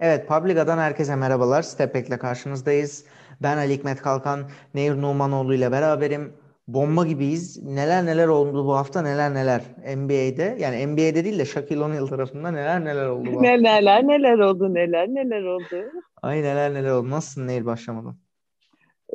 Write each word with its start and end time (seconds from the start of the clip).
Evet, 0.00 0.28
Publica'dan 0.28 0.78
herkese 0.78 1.16
merhabalar. 1.16 1.62
Stepback'le 1.62 2.18
karşınızdayız. 2.18 3.04
Ben 3.42 3.56
Ali 3.56 3.72
Hikmet 3.72 4.02
Kalkan, 4.02 4.50
Nehir 4.74 4.94
Numanoğlu 5.02 5.54
ile 5.54 5.72
beraberim. 5.72 6.32
Bomba 6.68 7.06
gibiyiz. 7.06 7.62
Neler 7.62 8.06
neler 8.06 8.28
oldu 8.28 8.66
bu 8.66 8.76
hafta, 8.76 9.02
neler 9.02 9.34
neler. 9.34 9.62
NBA'de, 9.96 10.56
yani 10.60 10.86
NBA'de 10.86 11.24
değil 11.24 11.38
de 11.38 11.44
Shaquille 11.44 11.84
O'Neal 11.84 12.06
tarafında 12.06 12.50
neler 12.50 12.84
neler 12.84 13.06
oldu 13.06 13.26
bu 13.26 13.36
hafta. 13.36 13.40
Neler 13.40 14.06
neler 14.06 14.38
oldu, 14.38 14.74
neler 14.74 15.08
neler 15.08 15.42
oldu. 15.42 15.90
Ay 16.22 16.42
neler 16.42 16.74
neler 16.74 16.90
oldu. 16.90 17.10
Nasılsın 17.10 17.46
Nehir 17.46 17.64
başlamadan? 17.66 18.16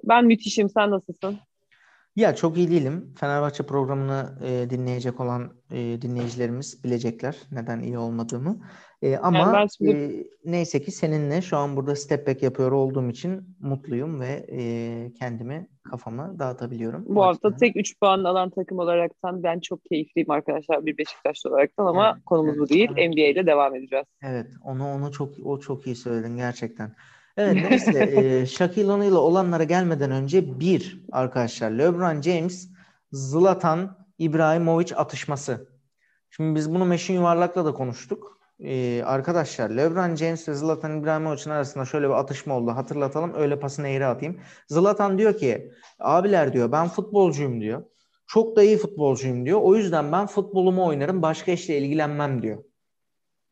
Ben 0.04 0.26
müthişim, 0.26 0.70
sen 0.70 0.92
nasılsın? 0.92 1.40
Ya 2.16 2.36
çok 2.36 2.58
iyi 2.58 2.72
değilim. 2.72 3.14
Fenerbahçe 3.20 3.64
programını 3.64 4.38
e, 4.44 4.70
dinleyecek 4.70 5.20
olan 5.20 5.54
e, 5.72 6.02
dinleyicilerimiz 6.02 6.84
bilecekler 6.84 7.38
neden 7.52 7.80
iyi 7.80 7.98
olmadığımı. 7.98 8.60
E, 9.02 9.18
ama 9.18 9.40
Yani 9.40 9.54
ben 9.54 9.68
şimdi 9.78 9.92
e, 9.92 10.26
neyse 10.52 10.82
ki 10.82 10.92
seninle 10.92 11.42
şu 11.42 11.58
an 11.58 11.76
burada 11.76 11.96
step 11.96 12.28
back 12.28 12.44
yapıyor 12.44 12.72
olduğum 12.72 13.10
için 13.10 13.58
mutluyum 13.60 14.22
ve 14.22 14.46
e, 14.52 15.12
kendimi 15.20 15.68
kafamı 15.84 16.40
dağıtabiliyorum. 16.40 17.06
bu 17.08 17.24
hafta 17.24 17.48
açıdan. 17.48 17.60
tek 17.60 17.76
3 17.76 18.00
puan 18.00 18.24
alan 18.24 18.50
takım 18.50 18.80
olaraktan 18.80 19.44
ben 19.44 19.60
çok 19.60 19.86
keyifliyim 19.86 20.32
arkadaşlar 20.32 20.86
bir 20.86 20.98
Beşiktaşlı 20.98 21.50
olaraktan 21.50 21.86
ama 21.86 22.12
Evet, 22.16 22.26
konumuz 22.26 22.56
evet, 22.58 22.60
bu 22.60 22.70
değil. 22.70 22.90
evet. 22.98 23.10
NBA'de 23.10 23.46
devam 23.46 23.76
edeceğiz. 23.76 24.06
Evet, 24.24 24.48
onu 24.64 24.94
onu 24.94 25.12
çok 25.12 25.30
o 25.46 25.60
çok 25.60 25.88
iyi 25.88 25.96
söyledin 25.96 26.38
gerçekten. 26.38 26.96
Evet 27.38 27.70
neyse 27.70 28.04
e, 28.04 28.46
Shaquille 28.46 28.92
O'Neal'la 28.92 29.20
olanlara 29.20 29.64
gelmeden 29.64 30.12
önce 30.12 30.60
bir 30.60 31.06
arkadaşlar 31.12 31.72
LeBron 31.72 32.22
James 32.22 32.70
Zlatan 33.12 33.98
İbrahimovic 34.18 34.96
atışması. 34.96 35.72
Şimdi 36.30 36.56
biz 36.56 36.74
bunu 36.74 36.86
Meşin 36.86 37.14
Yuvarlak'la 37.14 37.66
da 37.66 37.74
konuştuk. 37.74 38.41
E, 38.64 39.04
arkadaşlar 39.06 39.70
LeBron 39.70 40.16
James 40.16 40.50
ve 40.50 40.54
Zlatan 40.54 41.00
İbrahimovic'in 41.00 41.50
arasında 41.50 41.86
şöyle 41.86 42.08
bir 42.10 42.14
atışma 42.14 42.58
oldu. 42.58 42.72
Hatırlatalım 42.72 43.34
öyle 43.36 43.60
pasını 43.60 43.88
eğri 43.88 44.06
atayım. 44.06 44.40
Zlatan 44.68 45.18
diyor 45.18 45.38
ki 45.38 45.72
abiler 46.00 46.54
diyor 46.54 46.72
ben 46.72 46.88
futbolcuyum 46.88 47.62
diyor. 47.62 47.84
Çok 48.28 48.56
da 48.56 48.64
iyi 48.64 48.78
futbolcuyum 48.78 49.46
diyor. 49.46 49.60
O 49.62 49.76
yüzden 49.76 50.12
ben 50.12 50.28
futbolumu 50.28 50.86
oynarım 50.86 51.22
başka 51.22 51.52
işle 51.52 51.78
ilgilenmem 51.78 52.42
diyor. 52.42 52.64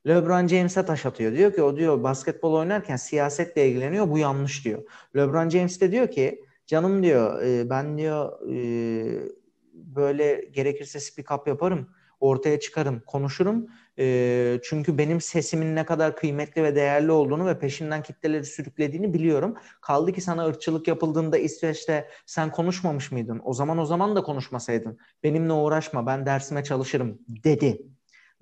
LeBron 0.07 0.47
James'e 0.47 0.85
taş 0.85 1.05
atıyor. 1.05 1.33
Diyor 1.33 1.53
ki 1.53 1.63
o 1.63 1.77
diyor 1.77 2.03
basketbol 2.03 2.53
oynarken 2.53 2.95
siyasetle 2.95 3.69
ilgileniyor. 3.69 4.09
Bu 4.09 4.17
yanlış 4.17 4.65
diyor. 4.65 4.83
LeBron 5.15 5.49
James 5.49 5.81
de 5.81 5.91
diyor 5.91 6.11
ki 6.11 6.43
canım 6.67 7.03
diyor 7.03 7.41
e, 7.43 7.69
ben 7.69 7.97
diyor 7.97 8.49
e, 8.49 9.29
böyle 9.73 10.49
gerekirse 10.51 10.99
speak 10.99 11.39
up 11.39 11.47
yaparım. 11.47 11.89
Ortaya 12.19 12.59
çıkarım, 12.59 13.01
konuşurum. 13.07 13.67
E, 13.99 14.59
çünkü 14.63 14.97
benim 14.97 15.21
sesimin 15.21 15.75
ne 15.75 15.85
kadar 15.85 16.15
kıymetli 16.15 16.63
ve 16.63 16.75
değerli 16.75 17.11
olduğunu 17.11 17.45
ve 17.45 17.59
peşinden 17.59 18.03
kitleleri 18.03 18.45
sürüklediğini 18.45 19.13
biliyorum. 19.13 19.55
Kaldı 19.81 20.13
ki 20.13 20.21
sana 20.21 20.47
ırkçılık 20.47 20.87
yapıldığında 20.87 21.37
İsveç'te 21.37 22.09
sen 22.25 22.51
konuşmamış 22.51 23.11
mıydın? 23.11 23.41
O 23.43 23.53
zaman 23.53 23.77
o 23.77 23.85
zaman 23.85 24.15
da 24.15 24.23
konuşmasaydın. 24.23 24.97
Benimle 25.23 25.53
uğraşma 25.53 26.05
ben 26.05 26.25
dersime 26.25 26.63
çalışırım 26.63 27.19
dedi. 27.27 27.81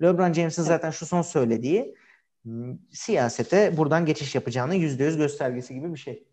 LeBron 0.02 0.32
James'in 0.32 0.62
zaten 0.62 0.90
şu 0.90 1.06
son 1.06 1.22
söylediği 1.22 1.94
m, 2.44 2.78
siyasete 2.92 3.76
buradan 3.76 4.06
geçiş 4.06 4.34
yapacağını 4.34 4.74
yüzde 4.74 5.04
yüz 5.04 5.16
göstergesi 5.16 5.74
gibi 5.74 5.92
bir 5.92 5.98
şey. 5.98 6.24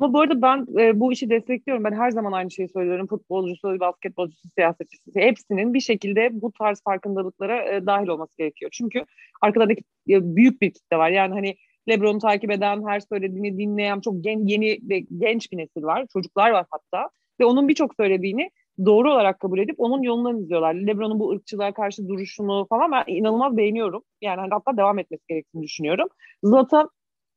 Ama 0.00 0.12
bu 0.12 0.20
arada 0.20 0.42
ben 0.42 0.66
e, 0.80 1.00
bu 1.00 1.12
işi 1.12 1.30
destekliyorum. 1.30 1.84
Ben 1.84 1.92
her 1.92 2.10
zaman 2.10 2.32
aynı 2.32 2.50
şeyi 2.50 2.68
söylüyorum. 2.68 3.06
Futbolcusu, 3.06 3.80
basketbolcusu, 3.80 4.48
siyasetçisi 4.58 5.20
hepsinin 5.20 5.74
bir 5.74 5.80
şekilde 5.80 6.28
bu 6.32 6.52
tarz 6.52 6.82
farkındalıklara 6.84 7.74
e, 7.74 7.86
dahil 7.86 8.08
olması 8.08 8.36
gerekiyor. 8.38 8.70
Çünkü 8.74 9.04
arkalarındaki 9.42 9.82
e, 10.08 10.36
büyük 10.36 10.62
bir 10.62 10.70
kitle 10.70 10.96
var. 10.96 11.10
Yani 11.10 11.34
hani 11.34 11.56
LeBron'u 11.88 12.18
takip 12.18 12.50
eden, 12.50 12.86
her 12.88 13.00
söylediğini 13.00 13.58
dinleyen 13.58 14.00
çok 14.00 14.24
gen, 14.24 14.46
yeni 14.46 14.78
ve 14.82 14.98
genç 15.18 15.52
bir 15.52 15.56
nesil 15.56 15.82
var. 15.82 16.06
Çocuklar 16.12 16.50
var 16.50 16.66
hatta. 16.70 17.10
Ve 17.40 17.44
onun 17.44 17.68
birçok 17.68 17.94
söylediğini 17.94 18.50
doğru 18.84 19.12
olarak 19.12 19.40
kabul 19.40 19.58
edip 19.58 19.74
onun 19.78 20.02
yolundan 20.02 20.38
izliyorlar. 20.38 20.74
LeBron'un 20.74 21.20
bu 21.20 21.30
ırkçılığa 21.30 21.72
karşı 21.72 22.08
duruşunu 22.08 22.66
falan 22.68 22.92
ben 22.92 23.04
inanılmaz 23.06 23.56
beğeniyorum. 23.56 24.02
Yani 24.22 24.40
hani 24.40 24.50
hatta 24.50 24.76
devam 24.76 24.98
etmesi 24.98 25.22
gerektiğini 25.28 25.62
düşünüyorum. 25.62 26.08
Zlatan 26.42 26.90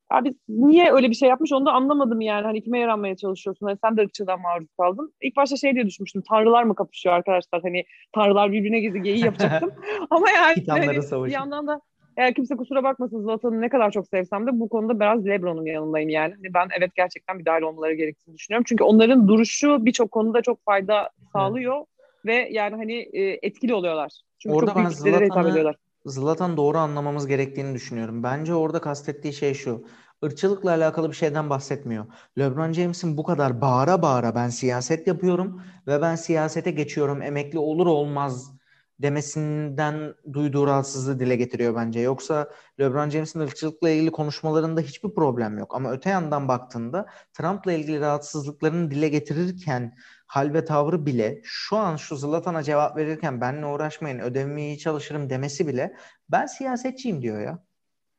Abi 0.09 0.35
niye 0.49 0.91
öyle 0.91 1.09
bir 1.09 1.15
şey 1.15 1.29
yapmış 1.29 1.51
onu 1.53 1.65
da 1.65 1.71
anlamadım 1.71 2.21
yani. 2.21 2.45
Hani 2.45 2.63
kime 2.63 2.79
yaranmaya 2.79 3.15
çalışıyorsun? 3.15 3.65
Hani 3.65 3.77
sen 3.83 3.97
de 3.97 4.01
ırkçıdan 4.01 4.41
maruz 4.41 4.67
kaldın. 4.79 5.13
İlk 5.21 5.35
başta 5.35 5.57
şey 5.57 5.73
diye 5.75 5.85
düşünmüştüm. 5.85 6.23
Tanrılar 6.29 6.63
mı 6.63 6.75
kapışıyor 6.75 7.15
arkadaşlar? 7.15 7.61
Hani 7.61 7.83
tanrılar 8.11 8.51
birbirine 8.51 8.79
gezi 8.79 9.01
geyi 9.01 9.25
yapacaktım. 9.25 9.71
Ama 10.09 10.29
yani 10.29 10.63
hani 10.67 11.03
savaşı. 11.03 11.29
bir 11.29 11.33
yandan 11.33 11.67
da 11.67 11.81
eğer 12.17 12.33
kimse 12.33 12.55
kusura 12.55 12.83
bakmasın 12.83 13.21
Zlatan'ı 13.21 13.61
ne 13.61 13.69
kadar 13.69 13.91
çok 13.91 14.07
sevsem 14.07 14.47
de 14.47 14.59
bu 14.59 14.69
konuda 14.69 14.99
biraz 14.99 15.25
Lebron'un 15.25 15.65
yanındayım 15.65 16.09
yani. 16.09 16.33
Hani 16.33 16.53
ben 16.53 16.67
evet 16.77 16.95
gerçekten 16.95 17.39
bir 17.39 17.45
dahil 17.45 17.61
olmaları 17.61 17.93
gerektiğini 17.93 18.37
düşünüyorum. 18.37 18.65
Çünkü 18.67 18.83
onların 18.83 19.27
duruşu 19.27 19.85
birçok 19.85 20.11
konuda 20.11 20.41
çok 20.41 20.65
fayda 20.65 21.09
sağlıyor 21.33 21.85
ve 22.25 22.49
yani 22.51 22.75
hani 22.75 23.09
etkili 23.41 23.73
oluyorlar. 23.73 24.11
Çünkü 24.39 24.55
Orada 24.55 24.71
çok 24.71 24.75
büyük 24.75 24.89
kitlelere 24.89 25.25
hitap 25.25 25.47
ediyorlar. 25.47 25.75
Zlatan 26.07 26.57
doğru 26.57 26.77
anlamamız 26.77 27.27
gerektiğini 27.27 27.73
düşünüyorum. 27.75 28.23
Bence 28.23 28.55
orada 28.55 28.81
kastettiği 28.81 29.33
şey 29.33 29.53
şu. 29.53 29.85
Irkçılıkla 30.23 30.69
alakalı 30.71 31.09
bir 31.09 31.15
şeyden 31.15 31.49
bahsetmiyor. 31.49 32.05
LeBron 32.39 32.71
James'in 32.73 33.17
bu 33.17 33.23
kadar 33.23 33.61
bağıra 33.61 34.01
bağıra 34.01 34.35
ben 34.35 34.49
siyaset 34.49 35.07
yapıyorum 35.07 35.61
ve 35.87 36.01
ben 36.01 36.15
siyasete 36.15 36.71
geçiyorum 36.71 37.21
emekli 37.21 37.59
olur 37.59 37.87
olmaz 37.87 38.56
demesinden 39.01 40.15
duyduğu 40.33 40.67
rahatsızlığı 40.67 41.19
dile 41.19 41.35
getiriyor 41.35 41.75
bence. 41.75 41.99
Yoksa 41.99 42.49
LeBron 42.79 43.09
James'in 43.09 43.39
ırkçılıkla 43.39 43.89
ilgili 43.89 44.11
konuşmalarında 44.11 44.81
hiçbir 44.81 45.13
problem 45.13 45.57
yok. 45.57 45.75
Ama 45.75 45.91
öte 45.91 46.09
yandan 46.09 46.47
baktığında 46.47 47.05
Trump'la 47.33 47.73
ilgili 47.73 47.99
rahatsızlıklarını 47.99 48.91
dile 48.91 49.09
getirirken 49.09 49.97
hal 50.27 50.53
ve 50.53 50.65
tavrı 50.65 51.05
bile 51.05 51.41
şu 51.43 51.77
an 51.77 51.95
şu 51.95 52.15
Zlatan'a 52.15 52.63
cevap 52.63 52.97
verirken 52.97 53.41
benimle 53.41 53.65
uğraşmayın 53.65 54.19
ödevimi 54.19 54.61
iyi 54.61 54.77
çalışırım 54.77 55.29
demesi 55.29 55.67
bile 55.67 55.93
ben 56.29 56.45
siyasetçiyim 56.45 57.21
diyor 57.21 57.41
ya. 57.41 57.63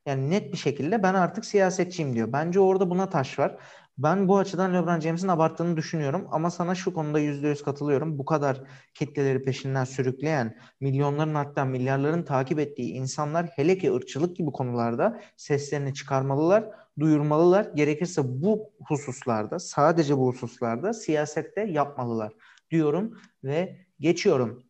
Yani 0.07 0.31
net 0.31 0.53
bir 0.53 0.59
şekilde 0.59 1.03
ben 1.03 1.15
artık 1.15 1.45
siyasetçiyim 1.45 2.15
diyor. 2.15 2.33
Bence 2.33 2.61
orada 2.61 2.91
buna 2.91 3.11
taş 3.11 3.39
var. 3.39 3.57
Ben 3.99 4.29
bu 4.29 4.39
açıdan 4.39 4.75
LeBron 4.75 5.01
James'in 5.01 5.29
abarttığını 5.29 5.77
düşünüyorum 5.77 6.29
ama 6.31 6.51
sana 6.51 6.75
şu 6.75 6.95
konuda 6.95 7.19
yüzde 7.19 7.49
yüz 7.49 7.63
katılıyorum. 7.63 8.19
Bu 8.19 8.25
kadar 8.25 8.63
kitleleri 8.95 9.43
peşinden 9.43 9.85
sürükleyen, 9.85 10.59
milyonların 10.81 11.35
hatta 11.35 11.65
milyarların 11.65 12.23
takip 12.23 12.59
ettiği 12.59 12.93
insanlar 12.93 13.47
hele 13.47 13.79
ki 13.79 13.95
ırkçılık 13.95 14.37
gibi 14.37 14.51
konularda 14.51 15.21
seslerini 15.37 15.95
çıkarmalılar, 15.95 16.71
duyurmalılar. 16.99 17.65
Gerekirse 17.75 18.23
bu 18.25 18.73
hususlarda, 18.89 19.59
sadece 19.59 20.19
bu 20.19 20.29
hususlarda 20.29 20.93
siyasette 20.93 21.61
yapmalılar 21.61 22.33
diyorum 22.71 23.19
ve 23.45 23.87
geçiyorum. 24.01 24.63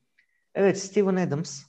Evet, 0.55 0.79
Steven 0.79 1.17
Adams 1.17 1.63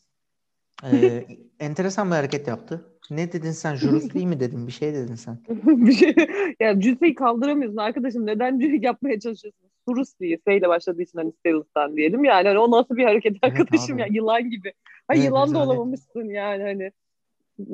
ee, 0.84 1.28
enteresan 1.60 2.12
bir 2.12 2.16
hareket 2.16 2.48
yaptı. 2.48 2.89
Ne 3.12 3.32
dedin 3.32 3.52
sen? 3.52 3.76
Jurus 3.76 4.14
değil 4.14 4.26
mi 4.26 4.40
dedin? 4.40 4.68
Bir 4.68 4.72
şey 4.72 4.94
dedin 4.94 5.16
sen. 5.16 5.38
bir 5.66 5.92
şey, 5.92 6.16
ya 6.60 6.80
cüsseyi 6.80 7.16
kaldıramıyorsun 7.16 7.78
arkadaşım. 7.78 8.26
Neden 8.26 8.60
cüce 8.60 8.78
yapmaya 8.82 9.20
çalışıyorsun? 9.20 9.70
Surus 9.88 10.20
diye 10.20 10.40
S 10.48 10.58
ile 10.58 10.70
başladığı 10.70 11.02
için 11.02 11.20
hani 11.20 11.32
Stevenson 11.32 11.98
diyelim. 11.98 12.24
Yani 12.24 12.48
hani 12.48 12.60
o 12.60 12.72
nasıl 12.72 12.96
bir 12.96 13.04
hareket 13.04 13.38
Evet 13.44 13.60
arkadaşım 13.60 13.96
abi. 13.96 14.02
ya 14.02 14.08
yılan 14.12 14.50
gibi. 14.50 14.74
Ha 15.08 15.16
Evet, 15.16 15.26
yılan 15.26 15.54
da 15.54 15.60
olamamışsın 15.60 16.24
yani 16.24 16.64
hani. 16.64 16.92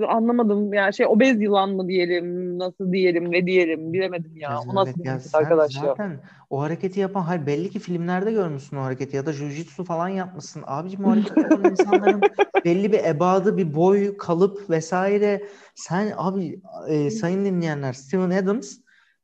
Anlamadım 0.07 0.73
yani 0.73 0.93
şey 0.93 1.05
obez 1.05 1.41
yılan 1.41 1.69
mı 1.69 1.87
diyelim 1.87 2.59
nasıl 2.59 2.91
diyelim 2.91 3.31
ne 3.31 3.45
diyelim 3.47 3.93
bilemedim 3.93 4.37
ya. 4.37 4.59
O 4.69 4.75
nasıl 4.75 4.99
bir 4.99 5.05
Ya 5.05 5.19
sen 5.19 5.39
arkadaş 5.39 5.75
ya. 5.75 5.81
zaten 5.81 6.19
o 6.49 6.61
hareketi 6.61 6.99
yapan, 6.99 7.21
hayır 7.21 7.45
belli 7.45 7.69
ki 7.69 7.79
filmlerde 7.79 8.31
görmüşsün 8.31 8.77
o 8.77 8.81
hareketi 8.81 9.15
ya 9.15 9.25
da 9.25 9.31
jiu-jitsu 9.31 9.83
falan 9.83 10.09
yapmışsın. 10.09 10.63
Abicim 10.67 11.05
o 11.05 11.09
hareketi 11.09 11.39
yapan 11.39 11.63
insanların 11.71 12.21
belli 12.65 12.91
bir 12.91 13.03
ebadı, 13.03 13.57
bir 13.57 13.75
boy, 13.75 14.17
kalıp 14.17 14.69
vesaire. 14.69 15.43
Sen 15.75 16.13
abi 16.17 16.61
e, 16.89 17.09
sayın 17.09 17.45
dinleyenler 17.45 17.93
Steven 17.93 18.29
Adams 18.29 18.77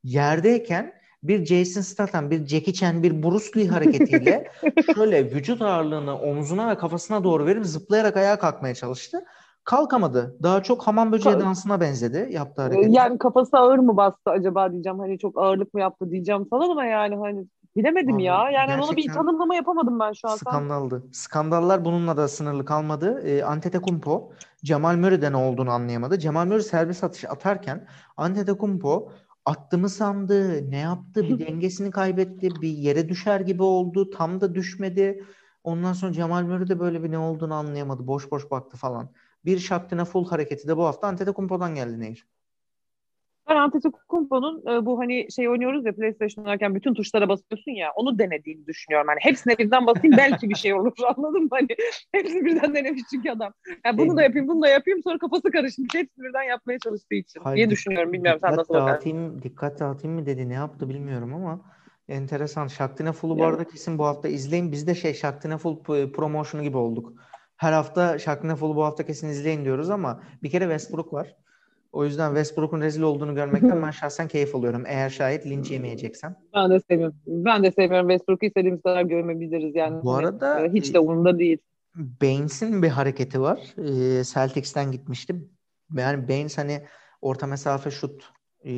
yerdeyken 0.03 0.93
bir 1.23 1.45
Jason 1.45 1.81
Statham, 1.81 2.31
bir 2.31 2.45
Jackie 2.47 2.73
Chan, 2.73 3.03
bir 3.03 3.23
Bruce 3.23 3.59
Lee 3.59 3.67
hareketiyle 3.67 4.51
şöyle 4.95 5.31
vücut 5.31 5.61
ağırlığını 5.61 6.19
omzuna 6.19 6.69
ve 6.69 6.77
kafasına 6.77 7.23
doğru 7.23 7.45
verip 7.45 7.65
zıplayarak 7.65 8.17
ayağa 8.17 8.39
kalkmaya 8.39 8.75
çalıştı. 8.75 9.23
Kalkamadı. 9.63 10.37
Daha 10.43 10.63
çok 10.63 10.87
hamam 10.87 11.11
böceği 11.11 11.35
Ka- 11.35 11.39
dansına 11.39 11.81
benzedi 11.81 12.27
yaptığı 12.31 12.61
Ee, 12.61 12.65
hareket. 12.65 12.93
Yani 12.93 13.17
kafası 13.17 13.57
ağır 13.57 13.79
mı 13.79 13.97
bastı 13.97 14.29
acaba 14.29 14.71
diyeceğim. 14.71 14.99
Hani 14.99 15.19
çok 15.19 15.37
ağırlık 15.37 15.73
mı 15.73 15.79
yaptı 15.79 16.11
diyeceğim 16.11 16.49
falan 16.49 16.69
ama 16.69 16.85
yani 16.85 17.15
hani 17.15 17.45
bilemedim 17.75 18.15
Abi 18.15 18.23
ya. 18.23 18.49
Yani 18.49 18.73
onu 18.73 18.91
bir 18.91 18.95
gerçekten 18.95 19.13
tanımlama 19.13 19.55
yapamadım 19.55 19.99
ben 19.99 20.13
şu 20.13 20.29
an. 20.29 20.35
Skandaldı. 20.35 21.03
Skandallar 21.11 21.85
bununla 21.85 22.17
da 22.17 22.27
sınırlı 22.27 22.65
kalmadı. 22.65 23.21
E, 23.27 23.43
Antetokounmpo 23.43 24.31
Cemal 24.63 24.95
Murray'de 24.95 25.31
ne 25.31 25.37
olduğunu 25.37 25.71
anlayamadı. 25.71 26.19
Cemal 26.19 26.45
Murray 26.45 26.61
servis 26.61 27.03
atış 27.03 27.25
atarken 27.25 27.87
Antetokounmpo 28.17 29.11
attı 29.45 29.77
mı 29.77 29.89
sandı, 29.89 30.71
ne 30.71 30.77
yaptı, 30.77 31.23
bir 31.23 31.39
dengesini 31.39 31.91
kaybetti, 31.91 32.61
bir 32.61 32.69
yere 32.69 33.09
düşer 33.09 33.39
gibi 33.39 33.63
oldu, 33.63 34.09
tam 34.09 34.41
da 34.41 34.55
düşmedi. 34.55 35.25
Ondan 35.63 35.93
sonra 35.93 36.11
Cemal 36.11 36.43
Murray 36.43 36.67
de 36.67 36.79
böyle 36.79 37.03
bir 37.03 37.11
ne 37.11 37.17
olduğunu 37.17 37.53
anlayamadı. 37.53 38.07
Boş 38.07 38.31
boş 38.31 38.51
baktı 38.51 38.77
falan. 38.77 39.09
Bir 39.45 39.59
Şaktina 39.59 40.05
full 40.05 40.27
hareketi 40.27 40.67
de 40.67 40.77
bu 40.77 40.85
hafta 40.85 41.07
Antetokounmpo'dan 41.07 41.75
geldi 41.75 41.99
Nehir. 41.99 42.27
Ben 43.49 43.55
Antetokounmpo'nun 43.55 44.63
e, 44.67 44.85
bu 44.85 44.99
hani 44.99 45.31
şey 45.31 45.49
oynuyoruz 45.49 45.85
ya 45.85 45.95
PlayStation 45.95 46.43
oynarken 46.43 46.75
bütün 46.75 46.93
tuşlara 46.93 47.29
basıyorsun 47.29 47.71
ya 47.71 47.91
onu 47.95 48.19
denediğini 48.19 48.67
düşünüyorum. 48.67 49.07
Hani 49.07 49.19
hepsine 49.21 49.57
birden 49.57 49.87
basayım 49.87 50.17
belki 50.17 50.49
bir 50.49 50.55
şey 50.55 50.73
olur 50.73 50.93
anladın 51.17 51.43
mı? 51.43 51.49
Hani 51.51 51.67
hepsi 52.11 52.45
birden 52.45 52.75
denemiş 52.75 53.01
çünkü 53.11 53.29
adam. 53.29 53.53
Yani 53.85 53.97
bunu 53.97 54.17
da 54.17 54.23
yapayım 54.23 54.47
bunu 54.47 54.61
da 54.61 54.67
yapayım 54.67 55.03
sonra 55.03 55.17
kafası 55.17 55.51
karışmış. 55.51 55.89
Hepsi 55.93 56.21
birden 56.21 56.43
yapmaya 56.43 56.79
çalıştığı 56.79 57.15
için 57.15 57.41
Hayır, 57.43 57.57
diye 57.57 57.69
düşünüyorum. 57.69 58.13
Bilmiyorum 58.13 58.39
sen 58.43 58.55
nasıl 58.55 58.73
bakarsın. 58.73 59.41
Dikkat 59.41 59.79
dağıtayım 59.79 60.15
mı 60.15 60.25
dedi 60.25 60.49
ne 60.49 60.53
yaptı 60.53 60.89
bilmiyorum 60.89 61.33
ama 61.33 61.61
enteresan. 62.07 62.67
Shaktina 62.67 63.11
Full'u 63.11 63.39
bu 63.39 63.45
arada 63.45 63.63
kesin 63.63 63.97
bu 63.97 64.05
hafta 64.05 64.27
izleyin. 64.27 64.71
Biz 64.71 64.87
de 64.87 64.95
şey 64.95 65.13
Shaktina 65.13 65.57
Full 65.57 65.83
promosyonu 66.11 66.63
gibi 66.63 66.77
olduk. 66.77 67.13
Her 67.61 67.73
hafta 67.73 68.19
Shaktina 68.19 68.55
Full'u 68.55 68.75
bu 68.75 68.83
hafta 68.83 69.05
kesin 69.05 69.29
izleyin 69.29 69.65
diyoruz 69.65 69.89
ama 69.89 70.23
bir 70.43 70.49
kere 70.49 70.63
Westbrook 70.63 71.13
var. 71.13 71.35
O 71.91 72.05
yüzden 72.05 72.29
Westbrook'un 72.29 72.81
rezil 72.81 73.01
olduğunu 73.01 73.35
görmekten 73.35 73.81
ben 73.83 73.91
şahsen 73.91 74.27
keyif 74.27 74.55
alıyorum. 74.55 74.83
Eğer 74.87 75.09
şayet 75.09 75.45
linç 75.45 75.71
yemeyeceksem. 75.71 76.35
Ben 76.53 76.69
de 76.69 76.79
sevmiyorum. 76.79 77.15
Ben 77.27 77.63
de 77.63 77.71
sevmiyorum. 77.71 78.09
Westbrook'u 78.09 78.45
istediğimiz 78.45 78.81
kadar 78.81 79.01
görmebiliriz 79.01 79.75
yani. 79.75 80.03
Bu 80.03 80.13
arada 80.13 80.65
e, 80.65 80.69
hiç 80.73 80.93
de 80.93 80.99
umurumda 80.99 81.39
değil. 81.39 81.57
Baines'in 81.95 82.83
bir 82.83 82.89
hareketi 82.89 83.41
var. 83.41 83.75
Ee, 83.77 84.23
Celtics'ten 84.23 84.91
gitmiştim. 84.91 85.49
Yani 85.97 86.27
Baines 86.27 86.57
hani 86.57 86.81
orta 87.21 87.47
mesafe 87.47 87.91
şut 87.91 88.31
e, 88.65 88.73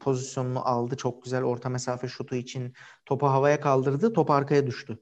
pozisyonunu 0.00 0.68
aldı. 0.68 0.96
Çok 0.96 1.24
güzel 1.24 1.44
orta 1.44 1.68
mesafe 1.68 2.08
şutu 2.08 2.34
için 2.34 2.72
topu 3.06 3.26
havaya 3.26 3.60
kaldırdı. 3.60 4.12
Top 4.12 4.30
arkaya 4.30 4.66
düştü. 4.66 4.98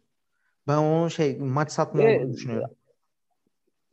Ben 0.68 0.76
onu 0.76 1.10
şey 1.10 1.38
maç 1.38 1.72
satma 1.72 2.02
ee, 2.02 2.16
olduğunu 2.16 2.32
düşünüyorum 2.32 2.70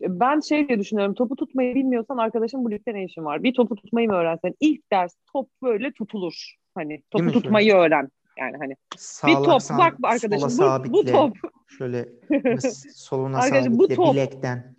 ben 0.07 0.39
şey 0.39 0.67
diye 0.67 0.79
düşünüyorum. 0.79 1.13
Topu 1.13 1.35
tutmayı 1.35 1.75
bilmiyorsan 1.75 2.17
arkadaşım 2.17 2.65
bu 2.65 2.71
ligde 2.71 2.93
ne 2.93 3.05
işin 3.05 3.25
var? 3.25 3.43
Bir 3.43 3.53
topu 3.53 3.75
tutmayı 3.75 4.07
mı 4.07 4.15
öğrensen? 4.15 4.53
İlk 4.59 4.91
ders 4.91 5.15
top 5.33 5.49
böyle 5.61 5.91
tutulur. 5.91 6.55
Hani 6.75 7.01
topu 7.11 7.31
tutmayı 7.31 7.69
şöyle? 7.69 7.79
öğren. 7.79 8.09
Yani 8.37 8.57
hani 8.57 8.75
Sağlaksan, 8.95 9.41
bir 9.41 9.45
top 9.45 9.77
bak 9.79 10.11
arkadaşım 10.11 10.49
bu, 10.57 10.93
bu 10.93 11.05
top. 11.05 11.37
Şöyle 11.77 12.09
soluna 12.93 13.41
sabitle 13.41 13.79
bu 13.79 13.87
top. 13.87 14.13
bilekten. 14.13 14.75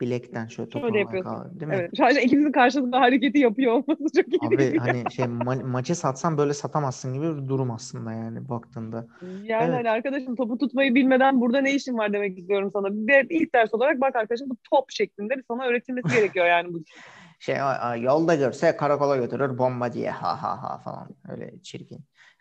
Bilekten 0.00 0.46
şöyle 0.46 0.70
Şöyle 0.70 0.98
yapıyorsun. 0.98 1.60
değil 1.60 1.66
mi? 1.66 1.74
Evet. 1.74 1.90
Sadece 1.96 2.22
ikimizin 2.22 2.52
karşılıklı 2.52 2.98
hareketi 2.98 3.38
yapıyor 3.38 3.72
olması 3.72 4.04
çok 4.16 4.28
iyi. 4.28 4.72
Abi 4.72 4.78
hani 4.78 5.12
şey 5.12 5.24
ma- 5.24 5.64
maçı 5.64 5.94
satsan 5.94 6.38
böyle 6.38 6.54
satamazsın 6.54 7.14
gibi 7.14 7.42
bir 7.42 7.48
durum 7.48 7.70
aslında 7.70 8.12
yani 8.12 8.48
baktığında. 8.48 9.06
Yani 9.22 9.64
evet. 9.64 9.74
hani 9.74 9.90
arkadaşım 9.90 10.36
topu 10.36 10.58
tutmayı 10.58 10.94
bilmeden 10.94 11.40
burada 11.40 11.60
ne 11.60 11.74
işin 11.74 11.98
var 11.98 12.12
demek 12.12 12.38
istiyorum 12.38 12.70
sana. 12.72 12.88
Bir 12.90 13.26
ilk 13.30 13.54
ders 13.54 13.74
olarak 13.74 14.00
bak 14.00 14.16
arkadaşım 14.16 14.50
bu 14.50 14.56
top 14.70 14.90
şeklinde 14.90 15.36
bir 15.36 15.44
sana 15.48 15.64
öğretilmesi 15.64 16.16
gerekiyor 16.16 16.46
yani 16.46 16.74
bu. 16.74 16.82
Şey 17.38 17.56
yolda 18.00 18.34
görse 18.34 18.76
karakola 18.76 19.16
götürür 19.16 19.58
bomba 19.58 19.92
diye 19.92 20.10
ha 20.10 20.42
ha 20.42 20.62
ha 20.62 20.78
falan 20.78 21.08
öyle 21.28 21.62
çirkin. 21.62 22.00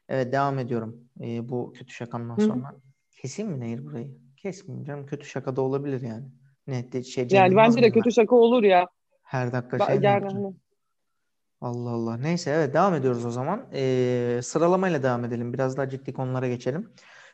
Evet 0.10 0.34
devam 0.34 0.60
ediyorum 0.60 1.10
ee, 1.22 1.50
bu 1.50 1.74
kötü 1.74 1.94
şakamdan 1.94 2.38
sonra. 2.38 2.70
Hı. 2.70 2.76
Keseyim 3.22 3.52
mi 3.52 3.60
Nehir 3.60 3.86
burayı? 3.86 4.08
Kesmeyeyim 4.38 4.86
canım 4.86 5.06
kötü 5.06 5.26
şaka 5.26 5.56
da 5.56 5.62
olabilir 5.62 6.02
yani. 6.02 6.26
Ne 6.68 7.04
şey 7.04 7.28
Yani 7.32 7.56
bence 7.56 7.82
de 7.82 7.92
kötü 7.92 8.12
şaka 8.12 8.36
olur 8.36 8.64
ya. 8.64 8.88
Her 9.24 9.52
dakika 9.52 9.86
şey. 9.86 9.96
Yani 10.02 10.26
hani. 10.26 10.54
Allah 11.62 11.90
Allah. 11.90 12.18
Neyse 12.18 12.52
evet 12.52 12.74
devam 12.74 12.94
ediyoruz 12.94 13.26
o 13.26 13.32
zaman. 13.32 13.66
Ee, 13.74 14.40
sıralamayla 14.44 15.04
devam 15.04 15.26
edelim. 15.26 15.54
Biraz 15.54 15.78
daha 15.78 15.90
ciddi 15.90 16.14
konulara 16.14 16.48
geçelim. 16.48 16.94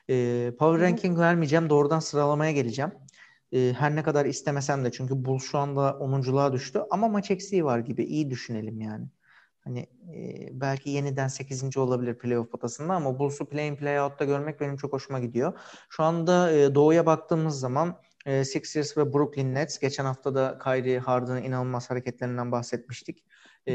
Ee, 0.09 0.51
power 0.59 0.87
ranking 0.87 1.19
vermeyeceğim. 1.19 1.69
Doğrudan 1.69 1.99
sıralamaya 1.99 2.51
geleceğim. 2.51 2.91
Ee, 3.53 3.73
her 3.77 3.95
ne 3.95 4.03
kadar 4.03 4.25
istemesem 4.25 4.85
de 4.85 4.91
çünkü 4.91 5.25
Bulls 5.25 5.43
şu 5.43 5.57
anda 5.57 5.89
10'unculuğa 5.89 6.53
düştü. 6.53 6.81
Ama 6.91 7.07
maç 7.07 7.31
eksiği 7.31 7.65
var 7.65 7.79
gibi. 7.79 8.03
İyi 8.03 8.29
düşünelim 8.29 8.81
yani. 8.81 9.05
Hani 9.63 9.79
e, 10.15 10.49
belki 10.51 10.89
yeniden 10.89 11.27
8. 11.27 11.77
olabilir 11.77 12.17
playoff 12.17 12.51
potasında 12.51 12.93
ama 12.93 13.19
Bulls'u 13.19 13.45
play-in 13.45 13.75
play-out'ta 13.75 14.25
görmek 14.25 14.59
benim 14.59 14.77
çok 14.77 14.93
hoşuma 14.93 15.19
gidiyor. 15.19 15.53
Şu 15.89 16.03
anda 16.03 16.51
e, 16.51 16.75
doğuya 16.75 17.05
baktığımız 17.05 17.59
zaman 17.59 17.97
e, 18.25 18.45
Sixers 18.45 18.97
ve 18.97 19.13
Brooklyn 19.13 19.55
Nets. 19.55 19.79
Geçen 19.79 20.05
hafta 20.05 20.35
da 20.35 20.59
Kyrie 20.63 20.99
Harden'ın 20.99 21.43
inanılmaz 21.43 21.89
hareketlerinden 21.89 22.51
bahsetmiştik. 22.51 23.23
E, 23.65 23.73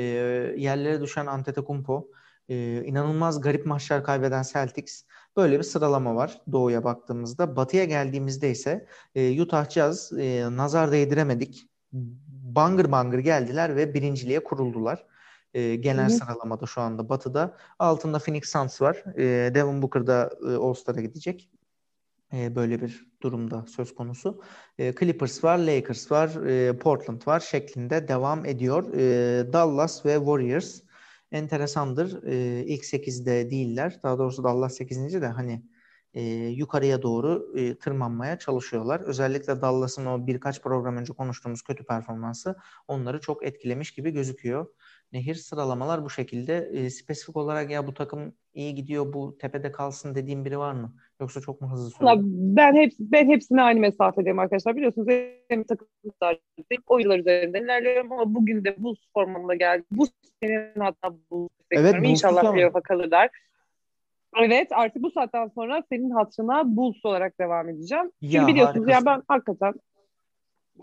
yerlere 0.57 1.01
düşen 1.01 1.27
Antetokounmpo. 1.27 2.11
E, 2.49 2.85
inanılmaz 2.85 3.41
garip 3.41 3.67
maçlar 3.67 4.05
kaybeden 4.05 4.43
Celtics. 4.43 5.03
Böyle 5.37 5.59
bir 5.59 5.63
sıralama 5.65 6.15
var 6.15 6.41
doğuya 6.53 6.85
baktığımızda. 6.85 7.57
Batıya 7.57 7.85
geldiğimizde 7.85 8.51
ise 8.51 8.87
e, 9.15 9.43
Utah 9.43 9.71
Jazz 9.71 10.13
e, 10.13 10.49
nazar 10.51 10.93
değdiremedik. 10.93 11.71
Bangır 12.57 12.93
bangır 12.93 13.19
geldiler 13.19 13.77
ve 13.77 13.95
birinciliğe 13.95 14.45
kuruldular. 14.45 15.07
E, 15.55 15.77
genel 15.77 16.07
Hı. 16.07 16.11
sıralamada 16.11 16.67
şu 16.67 16.81
anda 16.81 17.09
batıda. 17.09 17.57
Altında 17.79 18.19
Phoenix 18.19 18.49
Suns 18.49 18.83
var. 18.83 19.05
E, 19.17 19.55
Devin 19.55 19.83
Booker 19.83 20.07
da 20.07 20.31
e, 20.49 20.55
All-Star'a 20.55 21.01
gidecek 21.01 21.51
e, 22.33 22.55
böyle 22.55 22.81
bir 22.81 23.07
durumda 23.23 23.65
söz 23.69 23.95
konusu. 23.95 24.43
E, 24.79 24.95
Clippers 24.95 25.45
var, 25.45 25.59
Lakers 25.59 26.13
var, 26.13 26.47
e, 26.47 26.79
Portland 26.79 27.27
var 27.27 27.41
şeklinde 27.41 28.09
devam 28.09 28.47
ediyor. 28.47 28.93
Dallas 29.53 30.07
ve 30.07 30.17
Warriors 30.17 30.81
enteresandır. 31.33 32.23
E, 32.23 32.65
ilk 32.65 32.85
8'de 32.85 33.51
değiller. 33.51 34.01
Daha 34.03 34.19
doğrusu 34.19 34.45
Dallas 34.45 34.77
8. 34.77 35.23
de 35.23 35.27
hani 35.27 35.63
yukarıya 36.57 37.03
doğru 37.03 37.55
tırmanmaya 37.81 38.39
çalışıyorlar. 38.39 39.01
Özellikle 39.01 39.61
Dallas'ın 39.61 40.07
o 40.07 40.27
birkaç 40.27 40.63
program 40.63 40.97
önce 40.97 41.13
konuştuğumuz 41.13 41.63
kötü 41.63 41.85
performansı 41.85 42.57
onları 42.89 43.21
çok 43.21 43.47
etkilemiş 43.47 43.91
gibi 43.91 44.11
gözüküyor. 44.11 44.67
Nehir 45.13 45.35
sıralamalar 45.35 46.05
bu 46.05 46.11
şekilde. 46.11 46.71
E, 46.73 46.91
spesifik 46.91 47.37
olarak 47.37 47.71
ya 47.71 47.87
bu 47.87 47.95
takım 47.95 48.35
iyi 48.55 48.75
gidiyor 48.75 49.13
bu 49.13 49.39
tepede 49.39 49.73
kalsın 49.73 50.15
dediğim 50.15 50.45
biri 50.45 50.59
var 50.59 50.73
mı? 50.73 50.95
Yoksa 51.21 51.41
çok 51.41 51.61
mu 51.61 51.71
hızlı 51.71 51.91
söylüyorum? 51.91 52.23
Ben 52.31 52.75
hep 52.75 52.93
ben 52.99 53.29
hepsine 53.29 53.63
aynı 53.63 53.81
mesafedeyim 53.81 54.39
arkadaşlar. 54.39 54.77
Biliyorsunuz 54.77 55.09
benim 55.09 55.65
takım 55.65 55.89
o 56.87 56.99
yıllar 56.99 57.19
üzerinden 57.19 57.65
ilerliyorum 57.65 58.13
ama 58.13 58.35
bugün 58.35 58.65
de 58.65 58.75
bu 58.79 58.95
formunda 59.15 59.55
geldi. 59.55 59.85
Bu 59.91 60.07
senin 60.43 60.81
hatta 60.81 61.15
bu 61.31 61.49
evet, 61.71 61.95
İnşallah 62.03 62.53
playoff'a 62.53 62.81
kalırlar. 62.81 63.31
Evet 64.43 64.69
artık 64.71 65.03
bu 65.03 65.11
saatten 65.11 65.49
sonra 65.49 65.83
senin 65.89 66.11
hatırına 66.11 66.77
Bulls 66.77 67.05
olarak 67.05 67.41
devam 67.41 67.69
edeceğim. 67.69 68.13
Çünkü 68.23 68.37
ya, 68.37 68.47
biliyorsunuz 68.47 68.89
ya 68.89 69.07
ben 69.07 69.23
hakikaten 69.29 69.75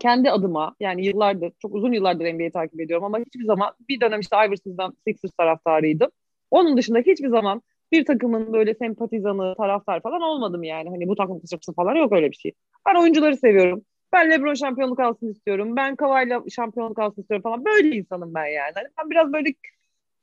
kendi 0.00 0.30
adıma 0.30 0.76
yani 0.80 1.06
yıllardır 1.06 1.52
çok 1.62 1.74
uzun 1.74 1.92
yıllardır 1.92 2.34
NBA'yi 2.34 2.52
takip 2.52 2.80
ediyorum 2.80 3.04
ama 3.04 3.18
hiçbir 3.18 3.44
zaman 3.44 3.74
bir 3.88 4.00
dönem 4.00 4.20
işte 4.20 4.36
Iverson'dan 4.36 4.96
Sixers 5.06 5.32
taraftarıydım. 5.32 6.10
Onun 6.50 6.76
dışında 6.76 6.98
hiçbir 6.98 7.28
zaman 7.28 7.62
bir 7.92 8.04
takımın 8.04 8.52
böyle 8.52 8.74
sempatizanı, 8.74 9.54
taraftar 9.56 10.02
falan 10.02 10.20
olmadım 10.20 10.62
yani. 10.62 10.88
Hani 10.88 11.08
bu 11.08 11.16
takım 11.16 11.40
kısırtısı 11.40 11.72
falan 11.72 11.94
yok 11.94 12.12
öyle 12.12 12.30
bir 12.30 12.36
şey. 12.36 12.52
Ben 12.88 13.00
oyuncuları 13.00 13.36
seviyorum. 13.36 13.82
Ben 14.12 14.30
LeBron 14.30 14.54
şampiyonluk 14.54 15.00
alsın 15.00 15.32
istiyorum. 15.32 15.76
Ben 15.76 15.96
Kawhi'la 15.96 16.42
şampiyonluk 16.50 16.98
alsın 16.98 17.22
istiyorum 17.22 17.42
falan. 17.42 17.64
Böyle 17.64 17.96
insanım 17.96 18.34
ben 18.34 18.46
yani. 18.46 18.72
Hani 18.74 18.86
ben 18.98 19.10
biraz 19.10 19.32
böyle 19.32 19.54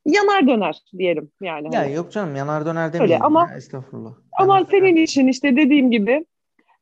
yanar 0.06 0.48
döner 0.48 0.78
diyelim 0.98 1.32
yani. 1.42 1.76
Ya 1.76 1.82
hani. 1.82 1.94
yok 1.94 2.12
canım 2.12 2.36
yanar 2.36 2.66
döner 2.66 2.94
demeyelim. 2.94 3.14
Öyle 3.14 3.24
ama 3.24 3.48
ya, 3.52 3.58
estağfurullah. 3.58 4.14
Ama 4.40 4.54
yanar 4.54 4.68
senin 4.72 4.96
için 4.96 5.28
işte 5.28 5.56
dediğim 5.56 5.92
gibi 5.92 6.26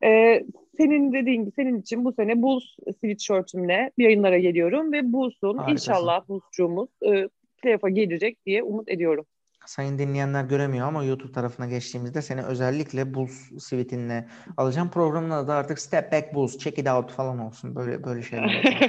e, 0.03 0.41
senin 0.79 1.13
dediğin 1.13 1.41
gibi 1.41 1.51
senin 1.55 1.81
için 1.81 2.05
bu 2.05 2.13
sene 2.13 2.41
Bulls 2.41 2.63
sweatshirtimle 2.99 3.91
yayınlara 3.97 4.37
geliyorum 4.37 4.91
ve 4.91 5.13
Bulls'un 5.13 5.59
inşallah 5.67 6.27
Bulls'cuğumuz 6.27 6.89
e, 7.05 7.29
playoff'a 7.61 7.89
gelecek 7.89 8.45
diye 8.45 8.63
umut 8.63 8.89
ediyorum 8.89 9.25
sayın 9.65 9.97
dinleyenler 9.97 10.43
göremiyor 10.43 10.87
ama 10.87 11.03
YouTube 11.03 11.31
tarafına 11.31 11.67
geçtiğimizde 11.67 12.21
seni 12.21 12.43
özellikle 12.43 13.13
Bulls 13.13 13.31
sweatinle 13.59 14.27
alacağım. 14.57 14.89
Programın 14.89 15.29
adı 15.29 15.51
artık 15.51 15.79
Step 15.79 16.11
Back 16.11 16.33
Bulls, 16.33 16.57
Check 16.57 16.79
It 16.79 16.89
Out 16.89 17.11
falan 17.11 17.39
olsun. 17.39 17.75
Böyle 17.75 18.03
böyle 18.03 18.21
şeyler. 18.21 18.63